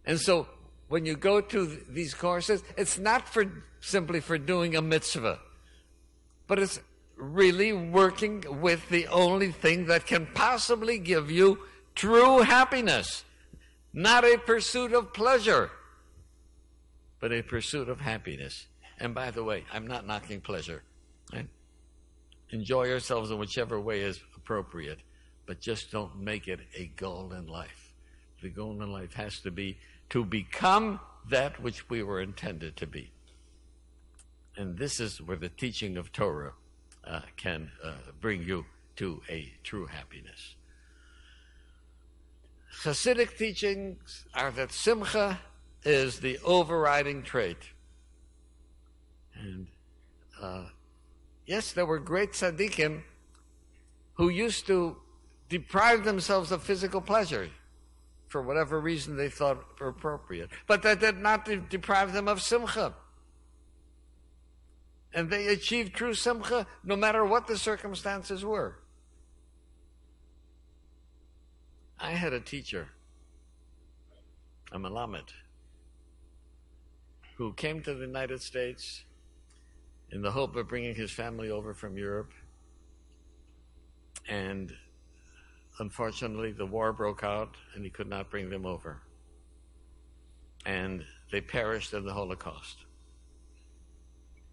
[0.05, 0.47] And so
[0.87, 5.39] when you go to these courses, it's not for simply for doing a mitzvah,
[6.47, 6.79] but it's
[7.15, 11.59] really working with the only thing that can possibly give you
[11.95, 13.23] true happiness,
[13.93, 15.71] not a pursuit of pleasure,
[17.19, 18.67] but a pursuit of happiness.
[18.99, 20.83] And by the way, I'm not knocking pleasure.
[22.51, 24.99] Enjoy yourselves in whichever way is appropriate,
[25.45, 27.93] but just don't make it a goal in life.
[28.41, 29.77] The goal in life has to be
[30.09, 33.11] to become that which we were intended to be.
[34.55, 36.53] And this is where the teaching of Torah
[37.03, 38.65] uh, can uh, bring you
[38.97, 40.55] to a true happiness.
[42.83, 45.39] Hasidic teachings are that simcha
[45.83, 47.57] is the overriding trait.
[49.35, 49.67] And
[50.41, 50.65] uh,
[51.45, 53.03] yes, there were great tzaddikim
[54.13, 54.97] who used to
[55.49, 57.49] deprive themselves of physical pleasure
[58.27, 60.49] for whatever reason they thought appropriate.
[60.67, 62.93] But that did not deprive them of simcha.
[65.13, 68.75] And they achieved true simcha no matter what the circumstances were.
[71.99, 72.89] I had a teacher,
[74.71, 75.29] a Malamed,
[77.37, 79.05] who came to the United States
[80.11, 82.31] in the hope of bringing his family over from Europe.
[84.27, 84.73] And
[85.79, 89.01] unfortunately, the war broke out and he could not bring them over.
[90.65, 92.77] And they perished in the Holocaust.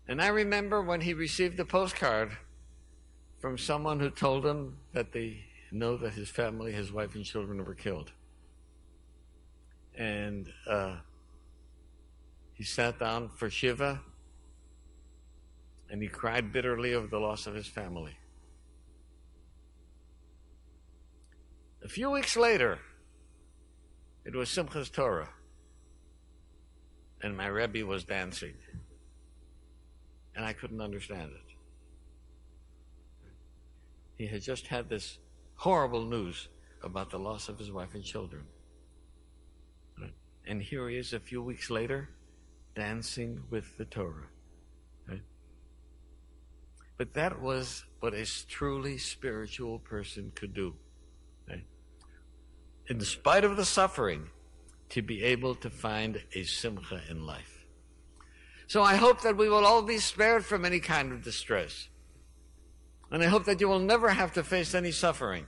[0.09, 2.37] And I remember when he received a postcard
[3.41, 7.65] from someone who told him that they know that his family, his wife, and children
[7.65, 8.11] were killed.
[9.97, 10.97] And uh,
[12.55, 14.01] he sat down for Shiva
[15.93, 18.17] and he cried bitterly over the loss of his family.
[21.85, 22.79] A few weeks later,
[24.25, 25.29] it was Simchas Torah,
[27.23, 28.55] and my Rebbe was dancing,
[30.35, 31.55] and I couldn't understand it.
[34.17, 35.19] He had just had this
[35.57, 36.49] horrible news
[36.83, 38.45] about the loss of his wife and children.
[40.47, 42.09] And here he is a few weeks later,
[42.75, 44.29] dancing with the Torah.
[46.99, 50.75] But that was what a truly spiritual person could do
[52.89, 54.29] in spite of the suffering,
[54.91, 57.65] to be able to find a simcha in life.
[58.67, 61.89] So I hope that we will all be spared from any kind of distress.
[63.11, 65.47] And I hope that you will never have to face any suffering.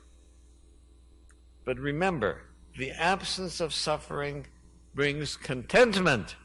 [1.66, 2.42] But remember,
[2.78, 4.46] the absence of suffering
[4.94, 6.36] brings contentment.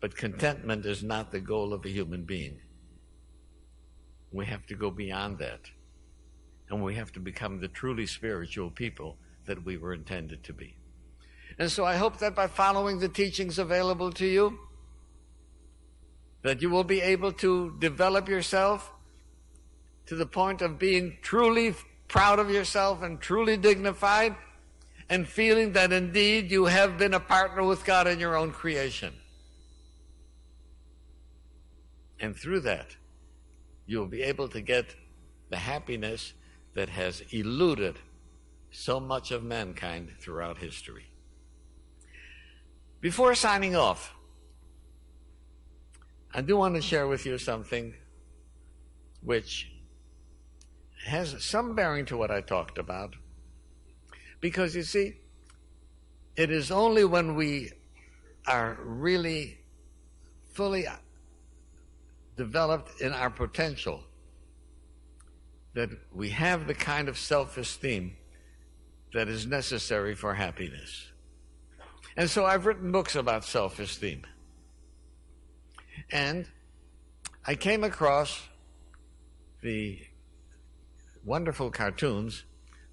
[0.00, 2.60] But contentment is not the goal of a human being.
[4.34, 5.70] We have to go beyond that
[6.68, 9.16] and we have to become the truly spiritual people
[9.46, 10.74] that we were intended to be.
[11.56, 14.58] And so I hope that by following the teachings available to you,
[16.42, 18.90] that you will be able to develop yourself
[20.06, 21.72] to the point of being truly
[22.08, 24.34] proud of yourself and truly dignified
[25.08, 29.14] and feeling that indeed you have been a partner with God in your own creation.
[32.18, 32.96] And through that,
[33.86, 34.94] you'll be able to get
[35.50, 36.32] the happiness
[36.74, 37.98] that has eluded
[38.70, 41.06] so much of mankind throughout history.
[43.00, 44.14] Before signing off,
[46.32, 47.94] I do want to share with you something
[49.20, 49.70] which
[51.06, 53.14] has some bearing to what I talked about.
[54.40, 55.16] Because you see,
[56.36, 57.70] it is only when we
[58.46, 59.58] are really
[60.52, 60.86] fully
[62.36, 64.02] developed in our potential
[65.74, 68.16] that we have the kind of self esteem
[69.12, 71.08] that is necessary for happiness.
[72.16, 74.22] And so I've written books about self esteem.
[76.10, 76.46] And
[77.46, 78.48] I came across
[79.62, 79.98] the
[81.24, 82.44] wonderful cartoons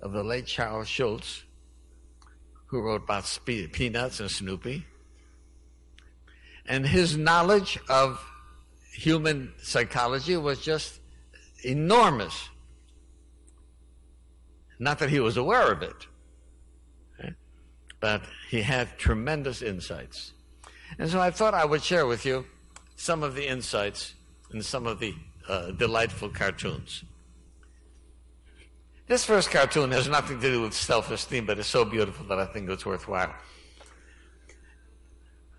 [0.02, 1.44] of the late Charles Schulz,
[2.68, 4.86] who wrote about Peanuts and Snoopy.
[6.66, 8.24] And his knowledge of
[8.92, 11.00] human psychology was just
[11.64, 12.50] enormous.
[14.80, 16.08] Not that he was aware of it,
[18.00, 20.34] but he had tremendous insights.
[20.98, 22.46] And so I thought I would share with you
[22.96, 24.16] some of the insights
[24.52, 25.14] and some of the
[25.48, 27.04] uh, delightful cartoons.
[29.08, 32.39] This first cartoon has nothing to do with self esteem, but it's so beautiful that
[32.39, 33.34] I think it's worthwhile.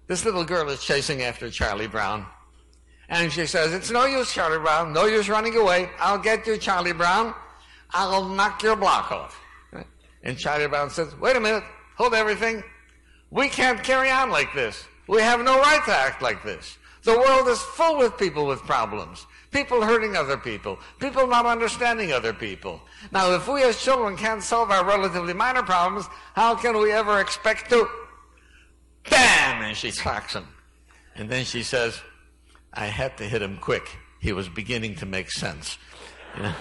[0.07, 2.26] This little girl is chasing after Charlie Brown.
[3.12, 4.94] And she says, It's no use, Charlie Brown.
[4.94, 5.90] No use running away.
[6.00, 7.34] I'll get you, Charlie Brown.
[7.90, 9.38] I'll knock your block off.
[10.22, 11.62] And Charlie Brown says, Wait a minute.
[11.98, 12.64] Hold everything.
[13.30, 14.86] We can't carry on like this.
[15.08, 16.78] We have no right to act like this.
[17.02, 19.26] The world is full with people with problems.
[19.50, 20.78] People hurting other people.
[20.98, 22.80] People not understanding other people.
[23.10, 27.20] Now, if we as children can't solve our relatively minor problems, how can we ever
[27.20, 27.86] expect to?
[29.10, 29.64] Bam!
[29.64, 30.48] And she slaps him.
[31.14, 32.00] And then she says,
[32.72, 33.98] I had to hit him quick.
[34.20, 35.78] He was beginning to make sense.
[36.36, 36.54] You know?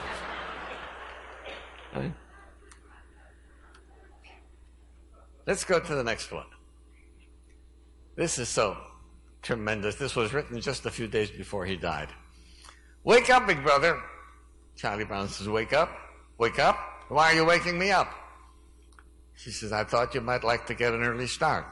[1.95, 2.13] right?
[5.47, 6.45] Let's go to the next one.
[8.15, 8.77] This is so
[9.41, 9.95] tremendous.
[9.95, 12.09] This was written just a few days before he died.
[13.03, 14.01] Wake up, big brother.
[14.75, 15.89] Charlie Brown says, Wake up.
[16.37, 16.77] Wake up.
[17.07, 18.13] Why are you waking me up?
[19.35, 21.65] She says, I thought you might like to get an early start.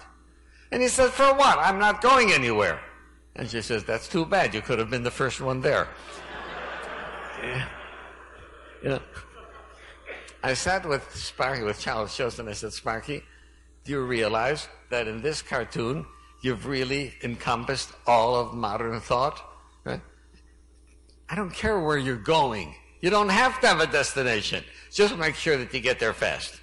[0.71, 1.59] And he says, For what?
[1.59, 2.79] I'm not going anywhere.
[3.39, 4.53] And she says, That's too bad.
[4.53, 5.87] You could have been the first one there.
[8.83, 8.99] you know,
[10.43, 13.23] I sat with Sparky, with Charles Schulz, and I said, Sparky,
[13.85, 16.05] do you realize that in this cartoon,
[16.41, 19.41] you've really encompassed all of modern thought?
[21.31, 22.73] I don't care where you're going.
[23.01, 24.63] You don't have to have a destination.
[24.91, 26.59] Just make sure that you get there fast.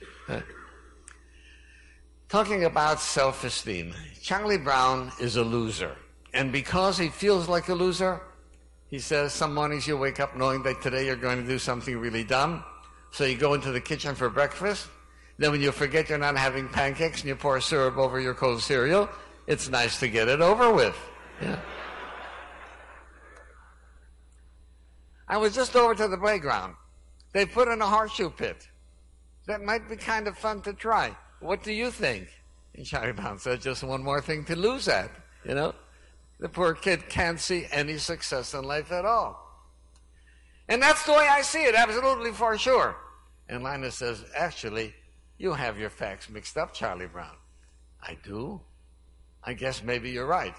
[2.29, 5.97] Talking about self esteem, Charlie Brown is a loser.
[6.37, 8.21] And because he feels like a loser,
[8.89, 11.97] he says some mornings you wake up knowing that today you're going to do something
[11.97, 12.63] really dumb.
[13.11, 14.87] So you go into the kitchen for breakfast.
[15.39, 18.63] Then when you forget you're not having pancakes and you pour syrup over your cold
[18.63, 19.09] cereal,
[19.47, 20.95] it's nice to get it over with.
[21.41, 21.59] Yeah.
[25.29, 26.75] I was just over to the playground.
[27.33, 28.69] They put in a horseshoe pit.
[29.47, 31.17] That might be kind of fun to try.
[31.41, 32.29] What do you think?
[32.75, 35.11] And Brown said, just one more thing to lose at,
[35.43, 35.75] you know?
[36.39, 39.43] The poor kid can't see any success in life at all.
[40.69, 42.97] And that's the way I see it, absolutely for sure.
[43.49, 44.95] And Linus says, actually,
[45.39, 47.37] you have your facts mixed up, Charlie Brown.
[48.03, 48.61] I do?
[49.43, 50.55] I guess maybe you're right.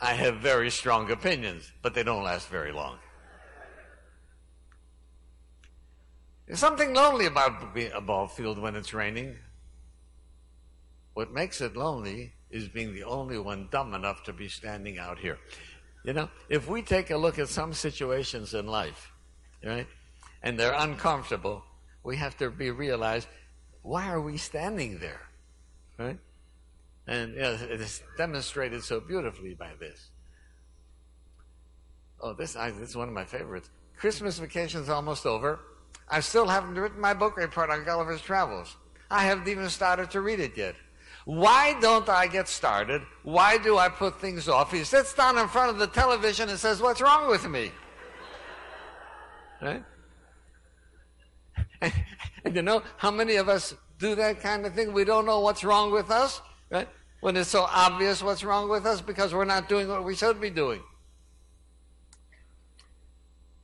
[0.00, 2.98] I have very strong opinions, but they don't last very long.
[6.46, 9.36] There's something lonely about a ball field when it's raining.
[11.12, 15.18] What makes it lonely is being the only one dumb enough to be standing out
[15.18, 15.38] here.
[16.04, 19.12] You know, if we take a look at some situations in life,
[19.64, 19.86] right,
[20.42, 21.62] and they're uncomfortable,
[22.02, 23.28] we have to be realized
[23.82, 25.20] why are we standing there,
[25.98, 26.18] right?
[27.06, 30.10] And you know, it is demonstrated so beautifully by this.
[32.20, 33.70] Oh, this, I, this is one of my favorites.
[33.96, 35.60] Christmas vacation's almost over.
[36.08, 38.76] I still haven't written my book report on Gulliver's Travels.
[39.10, 40.74] I haven't even started to read it yet.
[41.30, 43.02] Why don't I get started?
[43.22, 44.72] Why do I put things off?
[44.72, 47.70] He sits down in front of the television and says, What's wrong with me?
[49.62, 49.84] Right?
[52.42, 54.94] And, you know how many of us do that kind of thing?
[54.94, 56.88] We don't know what's wrong with us, right?
[57.20, 60.40] When it's so obvious what's wrong with us because we're not doing what we should
[60.40, 60.80] be doing.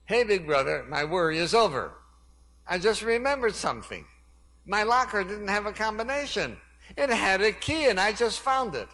[0.04, 1.94] Hey, big brother, my worry is over.
[2.68, 4.04] I just remembered something.
[4.66, 6.58] My locker didn't have a combination.
[6.96, 8.88] It had a key, and I just found it.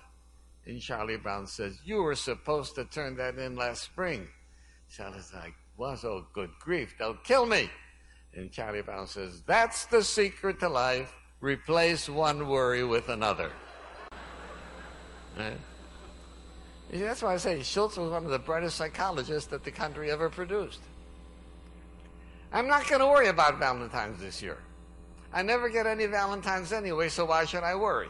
[0.67, 4.29] And Charlie Brown says, You were supposed to turn that in last spring.
[4.91, 7.71] Charlie's like, Was oh, good grief, they'll kill me.
[8.35, 11.13] And Charlie Brown says, That's the secret to life.
[11.41, 13.51] Replace one worry with another.
[15.37, 15.59] Right?
[16.93, 20.29] That's why I say Schulz was one of the brightest psychologists that the country ever
[20.29, 20.81] produced.
[22.53, 24.59] I'm not going to worry about Valentine's this year.
[25.33, 28.09] I never get any Valentines anyway, so why should I worry?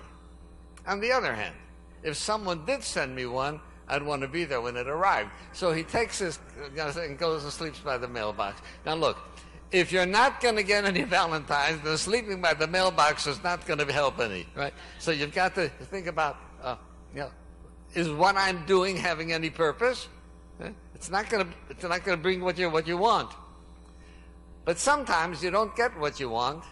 [0.87, 1.55] On the other hand,
[2.03, 5.31] if someone did send me one, I'd want to be there when it arrived.
[5.53, 6.39] So he takes his
[6.77, 8.61] and goes and sleeps by the mailbox.
[8.85, 9.19] Now look,
[9.71, 13.67] if you're not going to get any Valentines, then sleeping by the mailbox is not
[13.67, 14.75] going to help any, right?
[14.99, 16.77] So you've got to think about, uh,
[17.15, 17.31] you know,
[17.95, 20.09] is what I'm doing having any purpose?
[21.03, 21.53] It's not going to.
[21.69, 23.33] It's not going to bring what you what you want.
[24.65, 26.63] But sometimes you don't get what you want,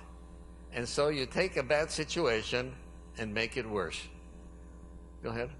[0.72, 2.72] and so you take a bad situation
[3.18, 4.00] and make it worse.
[5.22, 5.50] Go ahead.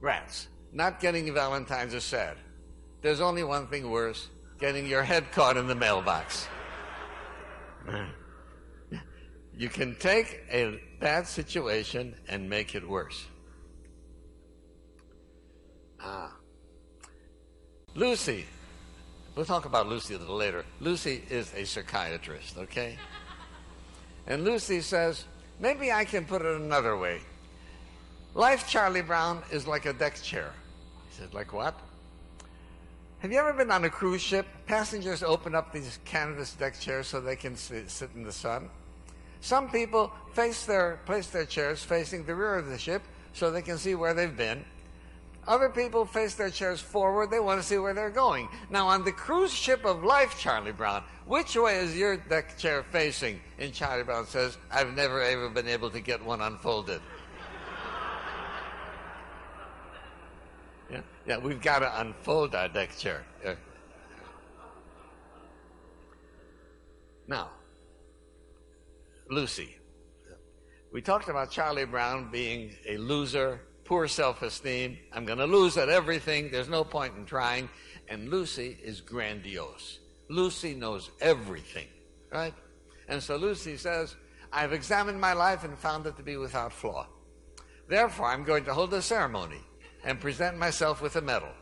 [0.00, 0.48] Rats.
[0.72, 2.36] Not getting Valentine's is sad.
[3.02, 4.28] There's only one thing worse
[4.58, 6.46] getting your head caught in the mailbox.
[9.56, 13.26] you can take a bad situation and make it worse.
[16.00, 16.32] Ah.
[17.94, 18.46] Lucy.
[19.34, 20.64] We'll talk about Lucy a little later.
[20.80, 22.98] Lucy is a psychiatrist, okay?
[24.26, 25.24] And Lucy says,
[25.58, 27.20] maybe I can put it another way.
[28.34, 30.52] Life, Charlie Brown, is like a deck chair.
[31.08, 31.78] He said, like what?
[33.18, 34.46] Have you ever been on a cruise ship?
[34.66, 38.68] Passengers open up these canvas deck chairs so they can sit in the sun.
[39.40, 43.02] Some people face their, place their chairs facing the rear of the ship
[43.32, 44.64] so they can see where they've been.
[45.46, 47.30] Other people face their chairs forward.
[47.30, 48.48] They want to see where they're going.
[48.70, 52.84] Now, on the cruise ship of life, Charlie Brown, which way is your deck chair
[52.84, 53.40] facing?
[53.58, 57.00] And Charlie Brown says, I've never ever been able to get one unfolded.
[60.90, 63.24] yeah, yeah, we've got to unfold our deck chair.
[63.44, 63.54] Yeah.
[67.26, 67.50] Now,
[69.28, 69.76] Lucy.
[70.92, 74.98] We talked about Charlie Brown being a loser, poor self esteem.
[75.12, 76.50] I'm going to lose at everything.
[76.50, 77.68] There's no point in trying.
[78.08, 79.98] And Lucy is grandiose.
[80.28, 81.86] Lucy knows everything,
[82.30, 82.54] right?
[83.08, 84.16] And so Lucy says,
[84.52, 87.06] I've examined my life and found it to be without flaw.
[87.88, 89.60] Therefore, I'm going to hold a ceremony
[90.04, 91.52] and present myself with a medal.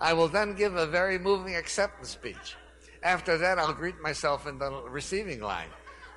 [0.00, 2.56] I will then give a very moving acceptance speech.
[3.02, 5.68] After that, I'll greet myself in the receiving line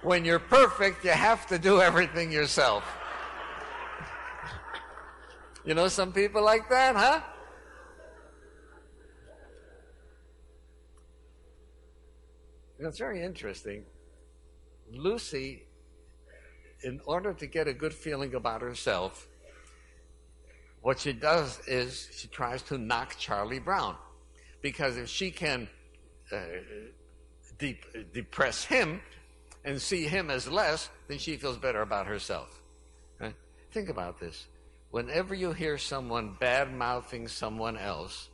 [0.02, 2.84] when you're perfect, you have to do everything yourself.
[5.68, 7.20] You know some people like that, huh?
[12.80, 13.84] It's very interesting.
[14.90, 15.64] Lucy,
[16.84, 19.28] in order to get a good feeling about herself,
[20.80, 23.98] what she does is she tries to knock Charlie Brown.
[24.62, 25.68] Because if she can
[26.32, 26.46] uh,
[27.60, 27.78] de-
[28.14, 29.02] depress him,
[29.66, 32.62] and see him as less, then she feels better about herself.
[33.20, 33.36] Right?
[33.74, 34.48] Think about this.
[34.98, 38.30] Whenever you hear someone bad mouthing someone else,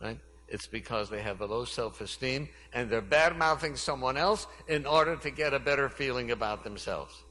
[0.00, 4.46] right, it's because they have a low self esteem and they're bad mouthing someone else
[4.68, 7.24] in order to get a better feeling about themselves.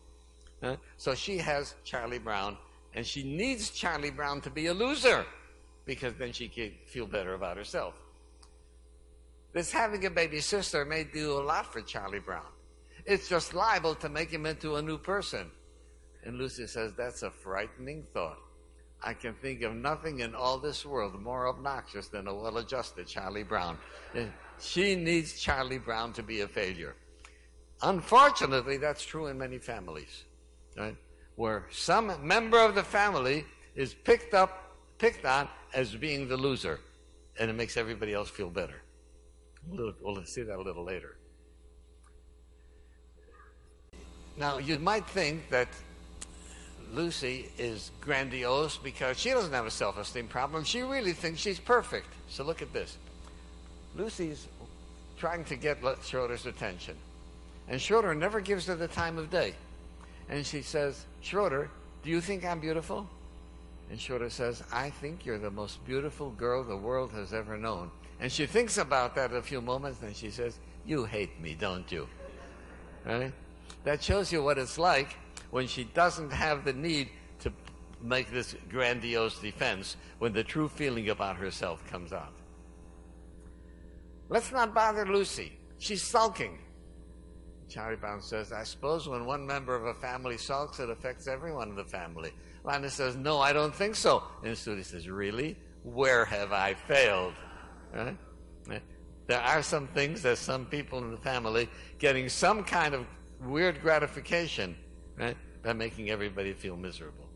[0.61, 0.77] Right?
[0.97, 2.57] So she has Charlie Brown,
[2.93, 5.25] and she needs Charlie Brown to be a loser
[5.85, 7.93] because then she can feel better about herself.
[9.53, 12.51] This having a baby sister may do a lot for Charlie Brown.
[13.05, 15.49] It's just liable to make him into a new person.
[16.25, 18.42] And Lucy says, That's a frightening thought.
[19.03, 23.07] I can think of nothing in all this world more obnoxious than a well adjusted
[23.07, 23.77] Charlie Brown.
[24.59, 26.95] She needs Charlie Brown to be a failure.
[27.81, 30.23] Unfortunately, that's true in many families,
[30.77, 30.95] right?
[31.35, 33.45] Where some member of the family
[33.75, 36.79] is picked up, picked on as being the loser,
[37.39, 38.81] and it makes everybody else feel better.
[39.67, 41.17] We'll, we'll see that a little later.
[44.37, 45.67] Now, you might think that
[46.93, 50.63] Lucy is grandiose because she doesn't have a self esteem problem.
[50.63, 52.07] She really thinks she's perfect.
[52.29, 52.97] So look at this.
[53.95, 54.47] Lucy's
[55.17, 56.95] trying to get Schroeder's attention.
[57.67, 59.55] And Schroeder never gives her the time of day.
[60.29, 61.69] And she says, Schroeder,
[62.03, 63.07] do you think I'm beautiful?
[63.89, 67.89] And Schroeder says, I think you're the most beautiful girl the world has ever known.
[68.19, 71.91] And she thinks about that a few moments and she says, You hate me, don't
[71.91, 72.07] you?
[73.05, 73.33] Right?
[73.83, 75.15] That shows you what it's like
[75.53, 77.53] when she doesn't have the need to
[78.01, 82.33] make this grandiose defense when the true feeling about herself comes out.
[84.29, 85.53] Let's not bother Lucy.
[85.77, 86.57] She's sulking.
[87.69, 91.69] Charlie Brown says, I suppose when one member of a family sulks, it affects everyone
[91.69, 92.31] in the family.
[92.63, 94.23] Lana says, No, I don't think so.
[94.43, 95.55] And Sudi says, Really?
[95.83, 97.35] Where have I failed?
[97.93, 98.17] Right?
[99.27, 103.05] There are some things that some people in the family getting some kind of
[103.45, 104.75] weird gratification,
[105.17, 107.27] right, by making everybody feel miserable.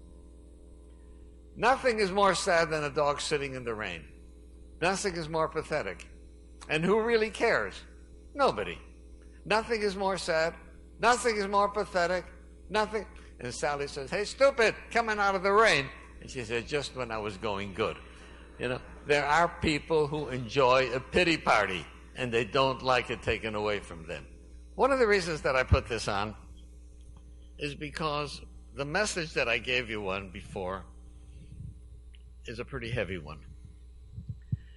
[1.55, 4.03] Nothing is more sad than a dog sitting in the rain.
[4.81, 6.07] Nothing is more pathetic.
[6.69, 7.73] And who really cares?
[8.35, 8.77] Nobody.
[9.45, 10.53] Nothing is more sad.
[10.99, 12.25] Nothing is more pathetic.
[12.69, 13.05] Nothing.
[13.39, 15.87] And Sally says, Hey, stupid, coming out of the rain.
[16.21, 17.97] And she said, Just when I was going good.
[18.59, 23.21] You know, there are people who enjoy a pity party and they don't like it
[23.21, 24.25] taken away from them.
[24.75, 26.35] One of the reasons that I put this on
[27.59, 28.41] is because
[28.75, 30.83] the message that I gave you one before
[32.45, 33.39] is a pretty heavy one.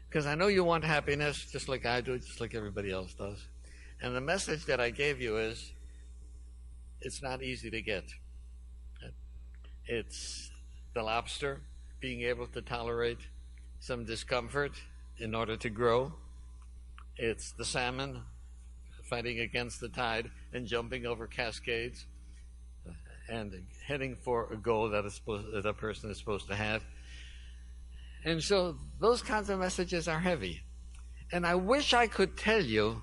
[0.08, 3.46] Because I know you want happiness just like I do, just like everybody else does.
[4.02, 5.72] And the message that I gave you is
[7.00, 8.04] it's not easy to get.
[9.86, 10.50] It's
[10.94, 11.60] the lobster
[12.00, 13.18] being able to tolerate
[13.78, 14.72] some discomfort
[15.18, 16.12] in order to grow.
[17.16, 18.22] It's the salmon
[19.04, 22.06] fighting against the tide and jumping over cascades
[23.30, 23.54] and
[23.86, 25.04] heading for a goal that,
[25.52, 26.82] that a person is supposed to have.
[28.24, 30.62] And so those kinds of messages are heavy.
[31.32, 33.02] And I wish I could tell you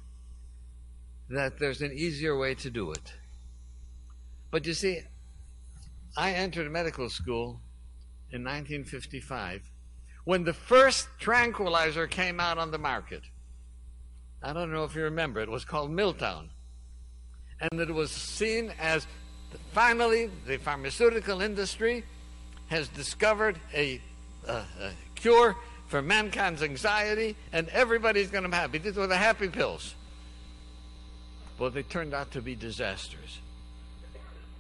[1.30, 3.14] that there's an easier way to do it.
[4.52, 5.00] But you see,
[6.16, 7.62] I entered medical school
[8.32, 9.62] in 1955
[10.26, 13.22] when the first tranquilizer came out on the market.
[14.44, 16.50] I don't know if you remember, it was called Miltown.
[17.60, 19.08] And it was seen as
[19.72, 22.04] finally the pharmaceutical industry
[22.68, 24.02] has discovered a,
[24.48, 24.64] a,
[25.16, 25.56] cure
[25.88, 28.78] for mankind's anxiety, and everybody's going to be happy.
[28.78, 29.96] These were the happy pills.
[31.58, 33.40] Well, they turned out to be disasters.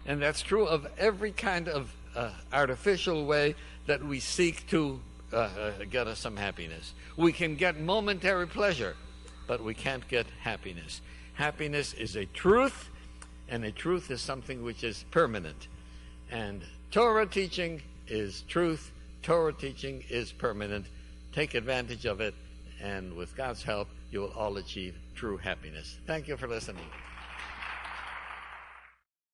[0.06, 5.00] And that's true of every kind of uh, artificial way that we seek to
[5.32, 6.94] uh, uh, get us some happiness.
[7.18, 8.96] We can get momentary pleasure,
[9.46, 11.02] but we can't get happiness.
[11.34, 12.90] Happiness is a truth,
[13.50, 15.68] and a truth is something which is permanent.
[16.32, 18.92] And Torah teaching is truth,
[19.24, 20.86] Torah teaching is permanent.
[21.34, 22.34] Take advantage of it,
[22.82, 25.98] and with God's help, you will all achieve true happiness.
[26.06, 26.86] Thank you for listening.